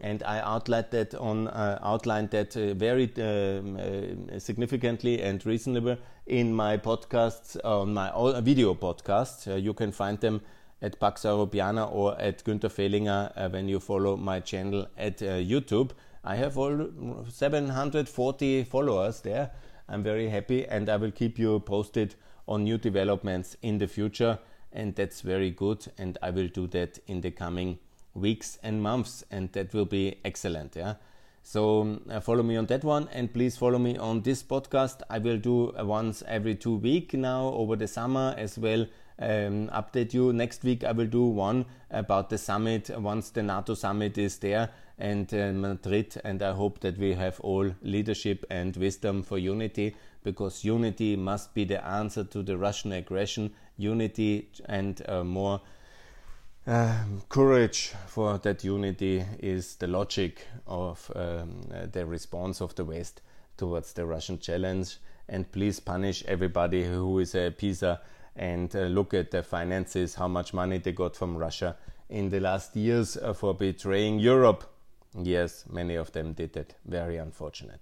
And 0.00 0.22
I 0.24 0.40
outlined 0.40 0.88
that 0.90 1.14
on 1.14 1.48
uh, 1.48 1.78
outlined 1.80 2.30
that 2.30 2.56
uh, 2.56 2.74
very 2.74 3.10
um, 3.16 3.78
uh, 3.78 4.38
significantly 4.38 5.22
and 5.22 5.44
reasonable 5.46 5.96
in 6.26 6.52
my 6.52 6.76
podcasts 6.76 7.56
on 7.64 7.94
my 7.94 8.10
video 8.40 8.74
podcasts. 8.74 9.62
you 9.62 9.72
can 9.72 9.92
find 9.92 10.20
them 10.20 10.40
at 10.84 11.00
Pax 11.00 11.22
Europiana 11.22 11.90
or 11.90 12.20
at 12.20 12.44
Günther 12.44 12.70
Fehlinger 12.70 13.32
uh, 13.36 13.48
when 13.48 13.68
you 13.68 13.80
follow 13.80 14.16
my 14.16 14.40
channel 14.40 14.86
at 14.98 15.22
uh, 15.22 15.40
YouTube. 15.52 15.92
I 16.22 16.36
have 16.36 16.58
all 16.58 17.24
740 17.28 18.64
followers 18.64 19.20
there. 19.20 19.50
I'm 19.88 20.02
very 20.02 20.28
happy 20.28 20.66
and 20.66 20.88
I 20.88 20.96
will 20.96 21.10
keep 21.10 21.38
you 21.38 21.60
posted 21.60 22.14
on 22.46 22.64
new 22.64 22.76
developments 22.76 23.56
in 23.62 23.78
the 23.78 23.86
future 23.86 24.38
and 24.72 24.94
that's 24.94 25.22
very 25.22 25.50
good 25.50 25.86
and 25.96 26.18
I 26.22 26.30
will 26.30 26.48
do 26.48 26.66
that 26.68 26.98
in 27.06 27.22
the 27.22 27.30
coming 27.30 27.78
weeks 28.14 28.58
and 28.62 28.82
months 28.82 29.24
and 29.30 29.50
that 29.52 29.72
will 29.72 29.86
be 29.86 30.18
excellent 30.24 30.76
yeah 30.76 30.94
so 31.42 32.00
uh, 32.10 32.20
follow 32.20 32.42
me 32.42 32.56
on 32.56 32.66
that 32.66 32.84
one 32.84 33.08
and 33.12 33.32
please 33.32 33.56
follow 33.56 33.78
me 33.78 33.96
on 33.96 34.22
this 34.22 34.42
podcast 34.42 35.02
I 35.10 35.18
will 35.18 35.38
do 35.38 35.74
uh, 35.78 35.84
once 35.84 36.22
every 36.26 36.54
two 36.54 36.76
week 36.76 37.14
now 37.14 37.48
over 37.48 37.76
the 37.76 37.88
summer 37.88 38.34
as 38.36 38.58
well 38.58 38.86
um, 39.18 39.68
update 39.68 40.12
you. 40.12 40.32
Next 40.32 40.64
week, 40.64 40.84
I 40.84 40.92
will 40.92 41.06
do 41.06 41.24
one 41.24 41.66
about 41.90 42.30
the 42.30 42.38
summit 42.38 42.90
once 42.98 43.30
the 43.30 43.42
NATO 43.42 43.74
summit 43.74 44.18
is 44.18 44.38
there 44.38 44.70
and 44.98 45.32
uh, 45.32 45.52
Madrid. 45.52 46.20
And 46.24 46.42
I 46.42 46.52
hope 46.52 46.80
that 46.80 46.98
we 46.98 47.14
have 47.14 47.40
all 47.40 47.70
leadership 47.82 48.44
and 48.50 48.76
wisdom 48.76 49.22
for 49.22 49.38
unity 49.38 49.94
because 50.22 50.64
unity 50.64 51.16
must 51.16 51.54
be 51.54 51.64
the 51.64 51.84
answer 51.86 52.24
to 52.24 52.42
the 52.42 52.56
Russian 52.56 52.92
aggression. 52.92 53.52
Unity 53.76 54.48
and 54.66 55.00
uh, 55.08 55.24
more. 55.24 55.60
Uh, 56.66 57.04
courage 57.28 57.92
for 58.06 58.38
that 58.38 58.64
unity 58.64 59.22
is 59.38 59.76
the 59.76 59.86
logic 59.86 60.46
of 60.66 61.12
um, 61.14 61.60
the 61.92 62.06
response 62.06 62.62
of 62.62 62.74
the 62.74 62.84
West 62.84 63.20
towards 63.58 63.92
the 63.92 64.06
Russian 64.06 64.38
challenge. 64.38 64.96
And 65.28 65.50
please 65.52 65.78
punish 65.78 66.24
everybody 66.24 66.84
who 66.84 67.18
is 67.18 67.34
a 67.34 67.50
PISA 67.50 68.00
and 68.36 68.74
uh, 68.74 68.80
look 68.80 69.14
at 69.14 69.30
the 69.30 69.42
finances, 69.42 70.14
how 70.14 70.28
much 70.28 70.52
money 70.52 70.78
they 70.78 70.92
got 70.92 71.16
from 71.16 71.36
Russia 71.36 71.76
in 72.08 72.30
the 72.30 72.40
last 72.40 72.76
years 72.76 73.16
uh, 73.16 73.32
for 73.32 73.54
betraying 73.54 74.18
Europe. 74.18 74.64
Yes, 75.22 75.64
many 75.70 75.94
of 75.94 76.12
them 76.12 76.32
did 76.32 76.56
it. 76.56 76.74
Very 76.84 77.16
unfortunate. 77.16 77.80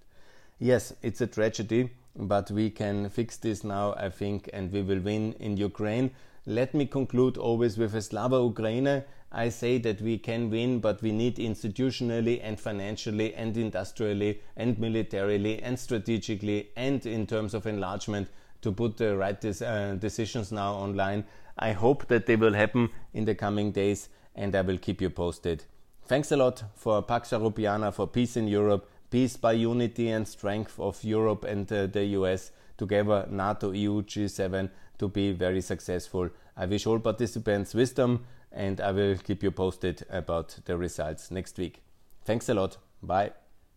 Yes, 0.59 0.93
it's 1.01 1.21
a 1.21 1.27
tragedy, 1.27 1.89
but 2.15 2.51
we 2.51 2.69
can 2.69 3.09
fix 3.09 3.37
this 3.37 3.63
now, 3.63 3.93
I 3.97 4.09
think, 4.09 4.49
and 4.53 4.71
we 4.71 4.81
will 4.81 4.99
win 4.99 5.33
in 5.39 5.57
Ukraine. 5.57 6.11
Let 6.45 6.73
me 6.73 6.85
conclude 6.85 7.37
always 7.37 7.77
with 7.77 7.95
a 7.95 8.01
Slava 8.01 8.37
Ukraine. 8.41 9.03
I 9.31 9.49
say 9.49 9.79
that 9.79 9.99
we 10.01 10.19
can 10.19 10.51
win, 10.51 10.79
but 10.79 11.01
we 11.01 11.11
need 11.11 11.37
institutionally 11.37 12.39
and 12.43 12.59
financially 12.59 13.33
and 13.33 13.57
industrially 13.57 14.41
and 14.55 14.77
militarily 14.77 15.61
and 15.63 15.79
strategically 15.79 16.69
and 16.75 17.03
in 17.05 17.25
terms 17.25 17.55
of 17.55 17.65
enlargement 17.65 18.27
to 18.63 18.71
put 18.71 18.97
the 18.97 19.15
right 19.15 19.61
uh, 19.61 19.95
decisions 19.95 20.51
now 20.51 20.73
online. 20.73 21.23
I 21.57 21.73
hope 21.73 22.07
that 22.07 22.25
they 22.25 22.35
will 22.35 22.53
happen 22.53 22.89
in 23.13 23.25
the 23.25 23.35
coming 23.35 23.71
days 23.71 24.09
and 24.35 24.55
I 24.55 24.61
will 24.61 24.77
keep 24.79 25.01
you 25.01 25.09
posted. 25.09 25.65
Thanks 26.05 26.31
a 26.31 26.37
lot 26.37 26.63
for 26.75 27.01
Pax 27.01 27.29
Europiana, 27.29 27.93
for 27.93 28.07
peace 28.07 28.35
in 28.35 28.47
Europe, 28.47 28.89
peace 29.09 29.37
by 29.37 29.53
unity 29.53 30.09
and 30.09 30.27
strength 30.27 30.79
of 30.79 31.03
Europe 31.03 31.43
and 31.43 31.71
uh, 31.71 31.85
the 31.87 32.03
US, 32.17 32.51
together 32.77 33.27
NATO, 33.29 33.71
EU, 33.71 34.01
G7 34.01 34.69
to 34.97 35.07
be 35.07 35.31
very 35.31 35.61
successful. 35.61 36.29
I 36.57 36.65
wish 36.65 36.85
all 36.87 36.99
participants 36.99 37.73
wisdom 37.73 38.25
and 38.51 38.81
I 38.81 38.91
will 38.91 39.15
keep 39.17 39.43
you 39.43 39.51
posted 39.51 40.05
about 40.09 40.57
the 40.65 40.77
results 40.77 41.31
next 41.31 41.57
week. 41.57 41.83
Thanks 42.25 42.49
a 42.49 42.53
lot. 42.53 42.77
Bye. 43.01 43.42